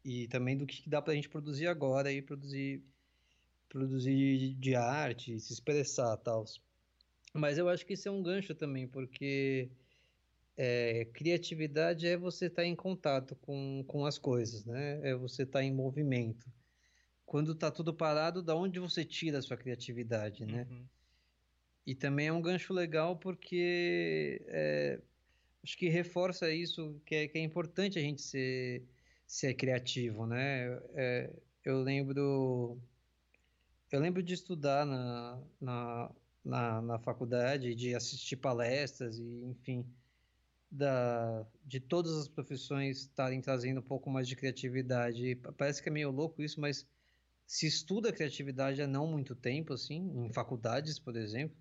e 0.05 0.29
também 0.29 0.57
do 0.57 0.67
que 0.67 0.88
dá 0.88 1.01
para 1.01 1.12
a 1.12 1.17
gente 1.17 1.29
produzir 1.29 1.67
agora 1.67 2.12
e 2.12 2.21
produzir 2.21 2.83
produzir 3.69 4.55
de 4.55 4.77
arte, 4.77 5.40
se 5.40 5.53
expressar 5.53 6.17
tal. 6.19 6.45
Mas 7.33 7.59
eu 7.59 7.69
acho 7.69 7.85
que 7.85 7.95
isso 7.95 8.09
é 8.09 8.12
um 8.12 8.23
gancho 8.23 8.55
também, 8.55 8.87
porque 8.87 9.69
é, 10.57 11.07
criatividade 11.07 12.07
é 12.07 12.17
você 12.17 12.47
estar 12.47 12.62
tá 12.62 12.69
em 12.69 12.77
contato 12.77 13.35
com, 13.37 13.85
com 13.88 14.07
as 14.07 14.17
coisas, 14.17 14.64
né? 14.64 15.01
É 15.03 15.17
você 15.17 15.43
estar 15.43 15.59
tá 15.59 15.64
em 15.64 15.75
movimento. 15.75 16.47
Quando 17.26 17.52
está 17.52 17.70
tudo 17.70 17.92
parado, 17.92 18.42
da 18.42 18.54
onde 18.54 18.78
você 18.78 19.04
tira 19.04 19.38
a 19.38 19.42
sua 19.42 19.56
criatividade, 19.56 20.44
né? 20.44 20.66
Uhum. 20.70 20.84
E 21.87 21.94
também 21.94 22.28
é 22.28 22.32
um 22.32 22.40
gancho 22.40 22.72
legal 22.72 23.16
porque 23.16 24.42
é, 24.46 25.00
acho 25.62 25.76
que 25.76 25.88
reforça 25.88 26.50
isso 26.50 27.00
que 27.04 27.14
é, 27.14 27.28
que 27.28 27.38
é 27.38 27.42
importante 27.42 27.98
a 27.98 28.02
gente 28.02 28.22
ser 28.22 28.82
ser 29.26 29.54
criativo, 29.54 30.26
né? 30.26 30.80
É, 30.94 31.30
eu 31.64 31.82
lembro 31.82 32.78
eu 33.90 34.00
lembro 34.00 34.22
de 34.22 34.34
estudar 34.34 34.84
na, 34.84 35.40
na, 35.60 36.10
na, 36.44 36.82
na, 36.82 36.98
faculdade, 36.98 37.74
de 37.74 37.94
assistir 37.94 38.37
palestras 38.37 39.18
e, 39.18 39.44
enfim, 39.44 39.87
da, 40.70 41.46
de 41.64 41.78
todas 41.78 42.12
as 42.18 42.28
profissões 42.28 43.02
estarem 43.02 43.40
trazendo 43.40 43.78
um 43.78 43.84
pouco 43.84 44.10
mais 44.10 44.26
de 44.26 44.34
criatividade. 44.34 45.37
Parece 45.56 45.80
que 45.80 45.88
é 45.88 45.92
meio 45.92 46.10
louco 46.10 46.42
isso, 46.42 46.60
mas 46.60 46.87
se 47.46 47.66
estuda 47.66 48.12
criatividade 48.12 48.80
há 48.83 48.87
não 48.87 49.07
muito 49.07 49.35
tempo, 49.35 49.72
assim, 49.72 50.11
em 50.24 50.33
faculdades, 50.33 50.98
por 50.98 51.16
exemplo, 51.16 51.57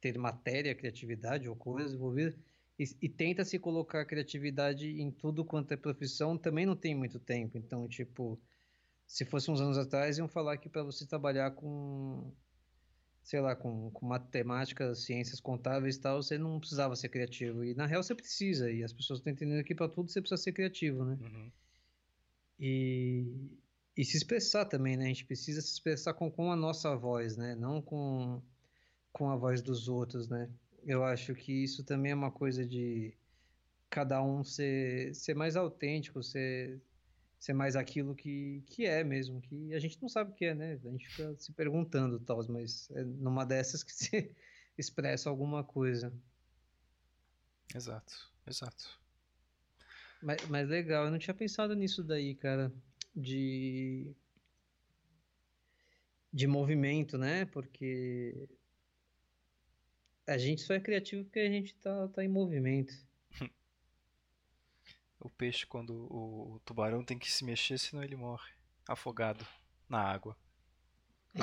ter 0.00 0.18
matéria, 0.18 0.74
criatividade 0.74 1.48
ou 1.48 1.56
coisas 1.56 1.94
envolvidas 1.94 2.38
e, 2.78 2.84
e, 3.02 3.08
tenta 3.08 3.44
se 3.44 3.58
colocar 3.58 4.04
criatividade 4.04 5.00
em 5.00 5.10
tudo 5.10 5.44
quanto 5.44 5.72
é 5.72 5.76
profissão, 5.76 6.36
também 6.36 6.66
não 6.66 6.76
tem 6.76 6.94
muito 6.94 7.18
tempo. 7.18 7.56
Então, 7.56 7.88
tipo, 7.88 8.38
se 9.06 9.24
fosse 9.24 9.50
uns 9.50 9.60
anos 9.60 9.78
atrás, 9.78 10.18
iam 10.18 10.28
falar 10.28 10.58
que 10.58 10.68
para 10.68 10.82
você 10.82 11.06
trabalhar 11.06 11.52
com, 11.52 12.30
sei 13.22 13.40
lá, 13.40 13.56
com, 13.56 13.90
com 13.90 14.06
matemática, 14.06 14.94
ciências 14.94 15.40
contábeis 15.40 15.96
e 15.96 16.00
tal, 16.00 16.22
você 16.22 16.36
não 16.36 16.60
precisava 16.60 16.94
ser 16.94 17.08
criativo. 17.08 17.64
E 17.64 17.74
na 17.74 17.86
real 17.86 18.02
você 18.02 18.14
precisa, 18.14 18.70
e 18.70 18.84
as 18.84 18.92
pessoas 18.92 19.20
estão 19.20 19.32
entendendo 19.32 19.64
que 19.64 19.74
para 19.74 19.88
tudo 19.88 20.10
você 20.10 20.20
precisa 20.20 20.42
ser 20.42 20.52
criativo, 20.52 21.04
né? 21.04 21.18
Uhum. 21.20 21.52
E, 22.60 23.26
e 23.96 24.04
se 24.04 24.16
expressar 24.16 24.66
também, 24.66 24.96
né? 24.96 25.04
A 25.04 25.08
gente 25.08 25.24
precisa 25.24 25.60
se 25.62 25.72
expressar 25.72 26.12
com, 26.12 26.30
com 26.30 26.52
a 26.52 26.56
nossa 26.56 26.94
voz, 26.94 27.36
né? 27.36 27.54
Não 27.54 27.80
com, 27.80 28.42
com 29.12 29.30
a 29.30 29.36
voz 29.36 29.62
dos 29.62 29.88
outros, 29.88 30.28
né? 30.28 30.50
Eu 30.84 31.02
acho 31.02 31.34
que 31.34 31.64
isso 31.64 31.82
também 31.82 32.12
é 32.12 32.14
uma 32.14 32.30
coisa 32.30 32.64
de 32.64 33.14
cada 33.88 34.22
um 34.22 34.44
ser, 34.44 35.14
ser 35.14 35.34
mais 35.34 35.56
autêntico, 35.56 36.22
ser, 36.22 36.80
ser 37.38 37.54
mais 37.54 37.74
aquilo 37.74 38.14
que, 38.14 38.62
que 38.66 38.84
é 38.84 39.02
mesmo, 39.02 39.40
que 39.40 39.72
a 39.72 39.78
gente 39.78 40.00
não 40.02 40.08
sabe 40.08 40.30
o 40.30 40.34
que 40.34 40.44
é, 40.44 40.54
né? 40.54 40.78
A 40.84 40.90
gente 40.90 41.08
fica 41.08 41.34
se 41.38 41.50
perguntando 41.52 42.20
tal, 42.20 42.44
mas 42.48 42.90
é 42.90 43.02
numa 43.02 43.46
dessas 43.46 43.82
que 43.82 43.92
se 43.96 44.30
expressa 44.76 45.30
alguma 45.30 45.64
coisa. 45.64 46.12
Exato, 47.74 48.30
exato. 48.46 49.00
Mas, 50.22 50.46
mas 50.48 50.68
legal, 50.68 51.06
eu 51.06 51.10
não 51.10 51.18
tinha 51.18 51.34
pensado 51.34 51.74
nisso 51.74 52.04
daí, 52.04 52.34
cara, 52.34 52.72
de 53.16 54.14
de 56.32 56.46
movimento, 56.46 57.16
né? 57.16 57.46
Porque 57.46 58.46
a 60.26 60.36
gente 60.36 60.60
só 60.60 60.74
é 60.74 60.80
criativo 60.80 61.24
porque 61.24 61.40
a 61.40 61.48
gente 61.48 61.74
tá, 61.76 62.08
tá 62.08 62.22
em 62.22 62.28
movimento. 62.28 62.92
o 65.18 65.30
peixe, 65.30 65.64
quando 65.64 65.94
o, 66.12 66.60
tubarão 66.64 67.02
tem 67.02 67.18
que 67.18 67.32
se 67.32 67.42
mexer, 67.42 67.78
senão 67.78 68.04
ele 68.04 68.16
morre 68.16 68.52
afogado 68.86 69.46
na 69.88 70.00
água. 70.00 70.36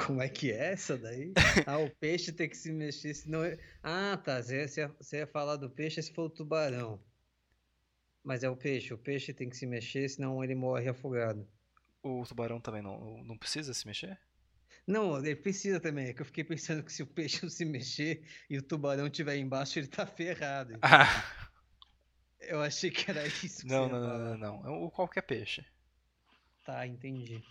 Como 0.05 0.21
é 0.21 0.29
que 0.29 0.51
é 0.51 0.73
essa 0.73 0.97
daí? 0.97 1.33
Ah, 1.67 1.79
o 1.79 1.89
peixe 1.89 2.31
tem 2.31 2.49
que 2.49 2.57
se 2.57 2.71
mexer, 2.71 3.13
senão. 3.13 3.41
Ah, 3.81 4.17
tá. 4.17 4.41
Você 4.41 4.81
ia, 4.81 4.87
você 4.99 5.17
ia 5.17 5.27
falar 5.27 5.55
do 5.55 5.69
peixe 5.69 6.01
se 6.01 6.13
for 6.13 6.25
o 6.25 6.29
tubarão. 6.29 6.99
Mas 8.23 8.43
é 8.43 8.49
o 8.49 8.55
peixe. 8.55 8.93
O 8.93 8.97
peixe 8.97 9.33
tem 9.33 9.49
que 9.49 9.57
se 9.57 9.65
mexer, 9.65 10.09
senão 10.09 10.43
ele 10.43 10.55
morre 10.55 10.89
afogado. 10.89 11.47
O 12.03 12.23
tubarão 12.25 12.59
também 12.59 12.81
não, 12.81 13.23
não 13.23 13.37
precisa 13.37 13.73
se 13.73 13.87
mexer? 13.87 14.19
Não, 14.85 15.17
ele 15.17 15.37
precisa 15.37 15.79
também. 15.79 16.07
É 16.07 16.13
que 16.13 16.21
eu 16.21 16.25
fiquei 16.25 16.43
pensando 16.43 16.83
que 16.83 16.91
se 16.91 17.01
o 17.01 17.07
peixe 17.07 17.41
não 17.41 17.49
se 17.49 17.63
mexer 17.63 18.27
e 18.49 18.57
o 18.57 18.61
tubarão 18.61 19.07
estiver 19.07 19.37
embaixo, 19.37 19.79
ele 19.79 19.87
tá 19.87 20.05
ferrado. 20.05 20.77
Ah. 20.83 21.39
Eu 22.45 22.61
achei 22.61 22.91
que 22.91 23.09
era 23.09 23.25
isso. 23.25 23.61
Que 23.61 23.67
não, 23.67 23.87
não, 23.87 24.01
não, 24.01 24.19
não, 24.19 24.37
não. 24.37 24.67
É 24.67 24.69
o 24.69 24.91
qualquer 24.91 25.21
peixe. 25.21 25.65
Tá, 26.65 26.85
entendi. 26.85 27.41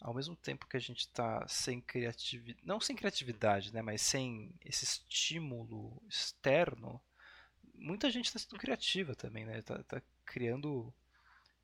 Ao 0.00 0.14
mesmo 0.14 0.36
tempo 0.36 0.68
que 0.68 0.76
a 0.76 0.80
gente 0.80 1.08
tá 1.08 1.44
sem 1.48 1.80
criatividade, 1.80 2.64
não 2.64 2.80
sem 2.80 2.94
criatividade, 2.94 3.72
né, 3.74 3.82
mas 3.82 4.00
sem 4.00 4.54
esse 4.64 4.84
estímulo 4.84 6.00
externo, 6.08 7.00
muita 7.74 8.10
gente 8.10 8.26
está 8.26 8.38
sendo 8.38 8.58
criativa 8.58 9.16
também, 9.16 9.44
né? 9.44 9.60
Tá, 9.62 9.82
tá, 9.82 10.00
criando 10.24 10.94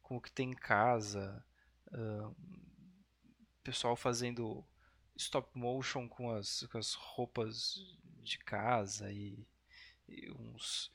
com 0.02 0.16
o 0.16 0.20
que 0.20 0.30
tem 0.30 0.50
em 0.50 0.54
casa, 0.54 1.44
uh, 1.88 2.34
pessoal 3.62 3.96
fazendo 3.96 4.64
stop 5.16 5.48
motion 5.56 6.08
com 6.08 6.30
as, 6.30 6.66
com 6.70 6.78
as 6.78 6.94
roupas 6.94 7.78
de 8.22 8.38
casa 8.38 9.12
e, 9.12 9.46
e 10.08 10.30
uns 10.32 10.90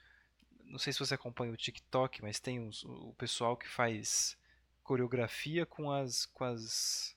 não 0.65 0.77
sei 0.77 0.91
se 0.91 0.99
você 0.99 1.13
acompanha 1.15 1.53
o 1.53 1.57
TikTok, 1.57 2.21
mas 2.21 2.39
tem 2.39 2.59
uns, 2.59 2.83
o 2.83 3.13
pessoal 3.17 3.55
que 3.55 3.67
faz 3.67 4.37
coreografia 4.83 5.65
com 5.65 5.91
as 5.91 6.25
com 6.25 6.43
as 6.43 7.15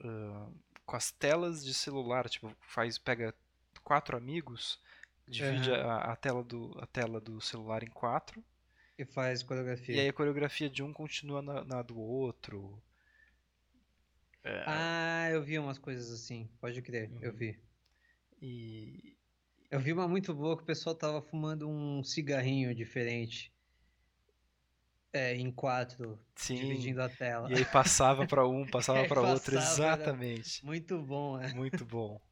uh, 0.00 0.54
com 0.86 0.96
as 0.96 1.10
telas 1.10 1.64
de 1.64 1.72
celular, 1.72 2.28
tipo, 2.28 2.54
faz 2.60 2.98
pega 2.98 3.34
quatro 3.82 4.16
amigos, 4.16 4.80
divide 5.26 5.70
uhum. 5.70 5.90
a, 5.90 6.12
a, 6.12 6.16
tela 6.16 6.44
do 6.44 6.76
a 6.80 6.86
tela 6.86 7.20
do 7.20 7.40
celular 7.40 7.82
em 7.82 7.90
quatro 7.90 8.42
e 8.98 9.04
faz 9.04 9.42
coreografia. 9.42 9.96
E 9.96 10.00
aí 10.00 10.08
a 10.08 10.12
coreografia 10.12 10.70
de 10.70 10.82
um 10.82 10.92
continua 10.92 11.42
na, 11.42 11.64
na 11.64 11.82
do 11.82 11.98
outro. 11.98 12.82
É... 14.42 14.64
Ah, 14.66 15.28
eu 15.30 15.42
vi 15.42 15.58
umas 15.58 15.78
coisas 15.78 16.12
assim, 16.12 16.48
pode 16.60 16.80
crer, 16.82 17.10
uhum. 17.10 17.18
eu 17.22 17.32
vi. 17.32 17.58
E 18.40 19.16
eu 19.70 19.80
vi 19.80 19.92
uma 19.92 20.06
muito 20.06 20.34
boa 20.34 20.56
que 20.56 20.62
o 20.62 20.66
pessoal 20.66 20.94
tava 20.94 21.22
fumando 21.22 21.68
um 21.68 22.04
cigarrinho 22.04 22.74
diferente. 22.74 23.52
É, 25.12 25.34
em 25.36 25.50
quatro, 25.50 26.18
Sim. 26.34 26.56
dividindo 26.56 27.00
a 27.00 27.08
tela. 27.08 27.50
E 27.50 27.54
aí 27.54 27.64
passava 27.64 28.26
para 28.26 28.46
um, 28.46 28.66
passava 28.70 28.98
é, 28.98 29.06
para 29.06 29.22
outro, 29.22 29.56
exatamente. 29.56 30.64
Muito 30.64 31.00
bom, 31.00 31.40
é. 31.40 31.52
Muito 31.52 31.84
bom. 31.84 32.20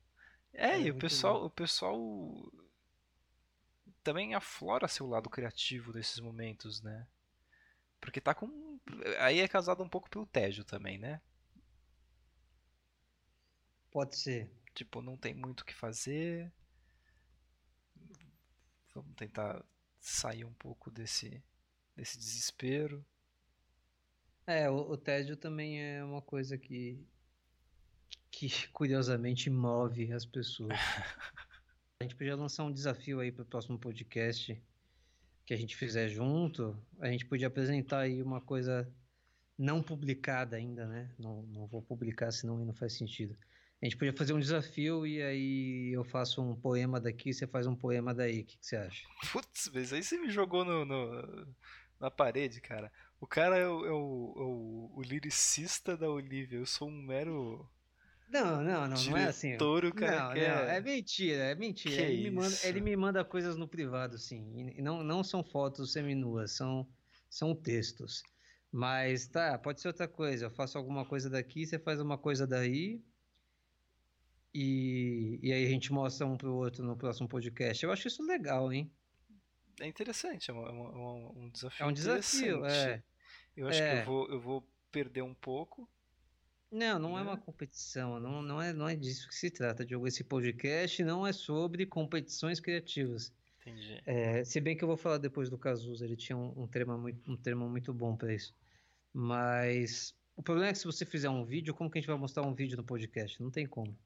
É, 0.54 0.72
é 0.72 0.80
e 0.82 0.90
o 0.90 0.94
pessoal, 0.94 1.40
bom. 1.40 1.46
o 1.46 1.50
pessoal 1.50 2.52
também 4.02 4.34
aflora 4.34 4.88
seu 4.88 5.06
lado 5.06 5.30
criativo 5.30 5.92
nesses 5.92 6.18
momentos, 6.18 6.82
né? 6.82 7.06
Porque 8.00 8.20
tá 8.20 8.34
com. 8.34 8.80
Aí 9.18 9.40
é 9.40 9.48
casado 9.48 9.82
um 9.82 9.88
pouco 9.88 10.10
pelo 10.10 10.26
tédio 10.26 10.64
também, 10.64 10.98
né? 10.98 11.20
Pode 13.90 14.16
ser. 14.16 14.50
Tipo, 14.74 15.02
não 15.02 15.16
tem 15.16 15.34
muito 15.34 15.60
o 15.60 15.64
que 15.64 15.74
fazer. 15.74 16.52
Vamos 18.94 19.14
tentar 19.14 19.64
sair 20.00 20.44
um 20.44 20.52
pouco 20.54 20.90
desse 20.90 21.42
desse 21.94 22.18
desespero. 22.18 23.04
É, 24.46 24.68
o, 24.68 24.74
o 24.74 24.96
tédio 24.96 25.36
também 25.36 25.80
é 25.80 26.02
uma 26.04 26.22
coisa 26.22 26.58
que 26.58 27.06
que 28.30 28.48
curiosamente 28.72 29.48
move 29.48 30.12
as 30.12 30.26
pessoas. 30.26 30.76
a 32.02 32.04
gente 32.04 32.16
podia 32.16 32.34
lançar 32.34 32.64
um 32.64 32.72
desafio 32.72 33.20
aí 33.20 33.30
para 33.30 33.42
o 33.42 33.46
próximo 33.46 33.78
podcast 33.78 34.60
que 35.46 35.54
a 35.54 35.56
gente 35.56 35.76
fizer 35.76 36.08
junto. 36.08 36.76
A 37.00 37.08
gente 37.08 37.24
podia 37.24 37.46
apresentar 37.46 38.00
aí 38.00 38.20
uma 38.20 38.40
coisa 38.40 38.92
não 39.56 39.80
publicada 39.80 40.56
ainda, 40.56 40.84
né? 40.86 41.10
Não, 41.16 41.42
não 41.44 41.66
vou 41.66 41.80
publicar, 41.80 42.32
senão 42.32 42.64
não 42.64 42.74
faz 42.74 42.94
sentido. 42.94 43.36
A 43.80 43.86
gente 43.86 43.96
podia 43.96 44.12
fazer 44.12 44.32
um 44.32 44.40
desafio 44.40 45.06
e 45.06 45.22
aí 45.22 45.92
eu 45.92 46.04
faço 46.04 46.42
um 46.42 46.56
poema 46.56 47.00
daqui, 47.00 47.32
você 47.32 47.46
faz 47.46 47.66
um 47.66 47.74
poema 47.74 48.12
daí. 48.12 48.40
O 48.40 48.44
que, 48.44 48.58
que 48.58 48.66
você 48.66 48.76
acha? 48.76 49.06
Putz, 49.32 49.70
mas 49.72 49.92
aí 49.92 50.02
você 50.02 50.18
me 50.18 50.30
jogou 50.30 50.64
no, 50.64 50.84
no 50.84 51.46
na 52.00 52.10
parede, 52.10 52.60
cara. 52.60 52.90
O 53.20 53.26
cara 53.28 53.56
é 53.56 53.68
o, 53.68 53.86
é 53.86 53.92
o, 53.92 54.34
é 54.36 54.42
o, 54.42 54.92
o 54.96 55.02
liricista 55.02 55.96
da 55.96 56.10
Olivia. 56.10 56.58
Eu 56.58 56.66
sou 56.66 56.88
um 56.88 57.02
mero. 57.02 57.68
Não, 58.32 58.62
não, 58.62 58.88
não, 58.88 59.04
não 59.04 59.16
é 59.16 59.24
assim. 59.24 59.56
O 59.56 59.94
cara 59.94 60.34
não, 60.34 60.34
não, 60.34 60.70
é 60.70 60.80
mentira, 60.80 61.42
é 61.50 61.54
mentira. 61.54 61.96
Que 61.96 62.02
ele, 62.02 62.22
me 62.22 62.30
manda, 62.30 62.56
ele 62.64 62.80
me 62.80 62.96
manda 62.96 63.24
coisas 63.24 63.56
no 63.56 63.68
privado, 63.68 64.16
sim. 64.18 64.72
E 64.76 64.80
não, 64.80 65.04
não 65.04 65.22
são 65.22 65.44
fotos 65.44 65.92
seminuas, 65.92 66.52
são, 66.52 66.88
são 67.28 67.54
textos. 67.54 68.22
Mas 68.70 69.26
tá, 69.26 69.58
pode 69.58 69.82
ser 69.82 69.88
outra 69.88 70.08
coisa. 70.08 70.46
Eu 70.46 70.50
faço 70.50 70.78
alguma 70.78 71.04
coisa 71.04 71.28
daqui, 71.28 71.66
você 71.66 71.78
faz 71.78 72.00
uma 72.00 72.16
coisa 72.16 72.46
daí. 72.46 73.02
E, 74.54 75.38
e 75.42 75.52
aí 75.52 75.66
a 75.66 75.68
gente 75.68 75.92
mostra 75.92 76.26
um 76.26 76.36
pro 76.36 76.54
outro 76.54 76.82
no 76.84 76.96
próximo 76.96 77.28
podcast. 77.28 77.84
Eu 77.84 77.92
acho 77.92 78.08
isso 78.08 78.22
legal, 78.22 78.72
hein? 78.72 78.90
é 79.80 79.86
interessante, 79.86 80.50
é, 80.50 80.54
uma, 80.54 80.68
é 80.68 80.70
uma, 80.70 81.30
um 81.32 81.50
desafio. 81.50 81.84
É 81.84 81.88
um 81.88 81.92
desafio, 81.92 82.66
é. 82.66 83.02
Eu 83.56 83.68
acho 83.68 83.82
é. 83.82 83.94
que 83.94 84.00
eu 84.00 84.04
vou, 84.04 84.28
eu 84.30 84.40
vou 84.40 84.68
perder 84.90 85.22
um 85.22 85.34
pouco. 85.34 85.88
Não, 86.72 86.98
não 86.98 87.18
é 87.18 87.22
né? 87.22 87.28
é 87.28 87.32
uma 87.32 87.36
competição, 87.36 88.18
não, 88.18 88.40
não, 88.40 88.60
é, 88.60 88.72
não 88.72 88.88
é 88.88 88.96
disso 88.96 89.28
que 89.28 89.34
se 89.34 89.50
trata, 89.50 89.84
Diogo. 89.84 90.08
Esse 90.08 90.24
podcast 90.24 91.04
não 91.04 91.26
é 91.26 91.32
sobre 91.32 91.84
competições 91.84 92.58
criativas. 92.60 93.30
Entendi. 93.60 94.02
É, 94.06 94.42
se 94.42 94.58
bem 94.58 94.74
que 94.74 94.82
eu 94.82 94.88
vou 94.88 94.96
falar 94.96 95.18
depois 95.18 95.50
do 95.50 95.58
Cazuza, 95.58 96.04
ele 96.04 96.16
tinha 96.16 96.36
um, 96.36 96.62
um, 96.62 96.66
termo, 96.66 96.96
muito, 96.96 97.30
um 97.30 97.36
termo 97.36 97.68
muito 97.68 97.92
bom 97.92 98.16
para 98.16 98.34
isso. 98.34 98.54
Mas 99.12 100.14
o 100.34 100.42
problema 100.42 100.70
é 100.70 100.72
que 100.72 100.78
se 100.78 100.86
você 100.86 101.04
fizer 101.04 101.28
um 101.28 101.44
vídeo, 101.44 101.74
como 101.74 101.90
que 101.90 101.98
a 101.98 102.00
gente 102.00 102.08
vai 102.08 102.16
mostrar 102.16 102.42
um 102.42 102.54
vídeo 102.54 102.76
no 102.78 102.84
podcast? 102.84 103.40
Não 103.42 103.50
tem 103.50 103.66
como. 103.66 103.96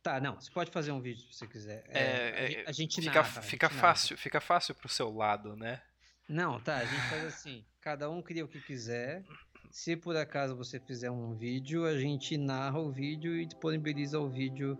Tá, 0.00 0.20
não, 0.20 0.40
você 0.40 0.50
pode 0.52 0.70
fazer 0.70 0.92
um 0.92 1.00
vídeo 1.00 1.22
se 1.22 1.34
você 1.34 1.46
quiser. 1.48 1.84
É, 1.88 2.62
é, 2.62 2.64
a, 2.66 2.72
gente 2.72 3.00
fica, 3.00 3.12
narra, 3.12 3.42
fica 3.42 3.68
gente 3.68 3.80
fácil, 3.80 4.14
narra. 4.14 4.22
fica 4.22 4.40
fácil 4.40 4.74
pro 4.74 4.88
seu 4.88 5.10
lado, 5.10 5.56
né? 5.56 5.82
Não, 6.28 6.60
tá, 6.60 6.76
a 6.76 6.84
gente 6.84 7.02
faz 7.08 7.24
assim, 7.24 7.64
cada 7.80 8.08
um 8.08 8.22
cria 8.22 8.44
o 8.44 8.48
que 8.48 8.60
quiser. 8.60 9.24
Se 9.74 9.96
por 9.96 10.16
acaso 10.16 10.56
você 10.56 10.78
fizer 10.78 11.10
um 11.10 11.34
vídeo, 11.34 11.84
a 11.84 11.98
gente 11.98 12.38
narra 12.38 12.78
o 12.78 12.92
vídeo 12.92 13.34
e 13.34 13.44
disponibiliza 13.44 14.20
o 14.20 14.30
vídeo 14.30 14.78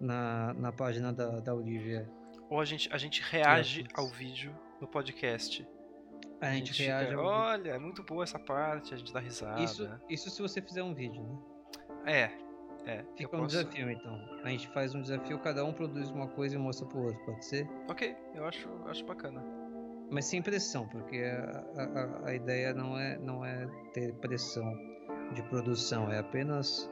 na, 0.00 0.54
na 0.54 0.72
página 0.72 1.12
da, 1.12 1.40
da 1.40 1.54
Olivia. 1.54 2.10
Ou 2.48 2.58
a 2.58 2.64
gente, 2.64 2.90
a 2.90 2.96
gente 2.96 3.20
reage 3.20 3.84
ao 3.92 4.08
vídeo 4.08 4.58
no 4.80 4.88
podcast. 4.88 5.68
A, 6.40 6.46
a 6.46 6.52
gente, 6.54 6.72
gente 6.72 6.86
reage 6.88 7.10
fica, 7.10 7.20
ao 7.20 7.26
Olha, 7.26 7.72
é 7.72 7.78
muito 7.78 8.02
boa 8.02 8.24
essa 8.24 8.38
parte, 8.38 8.94
a 8.94 8.96
gente 8.96 9.12
dá 9.12 9.20
risada. 9.20 9.60
Isso, 9.60 9.86
isso 10.08 10.30
se 10.30 10.40
você 10.40 10.62
fizer 10.62 10.82
um 10.82 10.94
vídeo, 10.94 11.22
né? 11.22 11.38
É, 12.06 12.90
é, 12.90 13.04
Fica 13.18 13.36
um 13.36 13.40
posso... 13.40 13.58
desafio 13.58 13.90
então. 13.90 14.18
A 14.42 14.48
gente 14.48 14.66
faz 14.68 14.94
um 14.94 15.02
desafio, 15.02 15.38
cada 15.40 15.62
um 15.66 15.74
produz 15.74 16.08
uma 16.08 16.28
coisa 16.28 16.54
e 16.54 16.58
mostra 16.58 16.86
pro 16.86 17.02
outro, 17.02 17.22
pode 17.26 17.44
ser? 17.44 17.68
Ok, 17.90 18.16
eu 18.34 18.46
acho, 18.46 18.66
acho 18.86 19.04
bacana. 19.04 19.59
Mas 20.10 20.24
sem 20.24 20.42
pressão, 20.42 20.88
porque 20.88 21.18
a, 21.18 21.64
a, 21.76 22.28
a 22.30 22.34
ideia 22.34 22.74
não 22.74 22.98
é, 22.98 23.16
não 23.18 23.44
é 23.44 23.66
ter 23.94 24.12
pressão 24.14 24.64
de 25.34 25.42
produção, 25.44 26.10
é 26.10 26.18
apenas, 26.18 26.90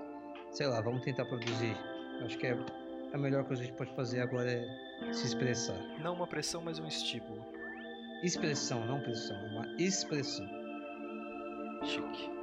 sei 0.52 0.68
lá, 0.68 0.80
vamos 0.80 1.02
tentar 1.02 1.24
produzir. 1.24 1.76
Acho 2.24 2.38
que 2.38 2.46
é 2.46 2.56
a 3.12 3.18
melhor 3.18 3.44
coisa 3.44 3.62
que 3.62 3.68
a 3.68 3.70
gente 3.70 3.78
pode 3.78 3.94
fazer 3.96 4.20
agora 4.20 4.50
é 4.50 5.12
se 5.12 5.26
expressar. 5.26 5.78
Não 6.00 6.14
uma 6.14 6.26
pressão, 6.26 6.62
mas 6.62 6.78
um 6.78 6.86
estímulo. 6.86 7.44
Expressão, 8.22 8.84
não 8.86 9.00
pressão, 9.00 9.36
uma 9.46 9.66
expressão. 9.78 10.46
Chique. 11.84 12.37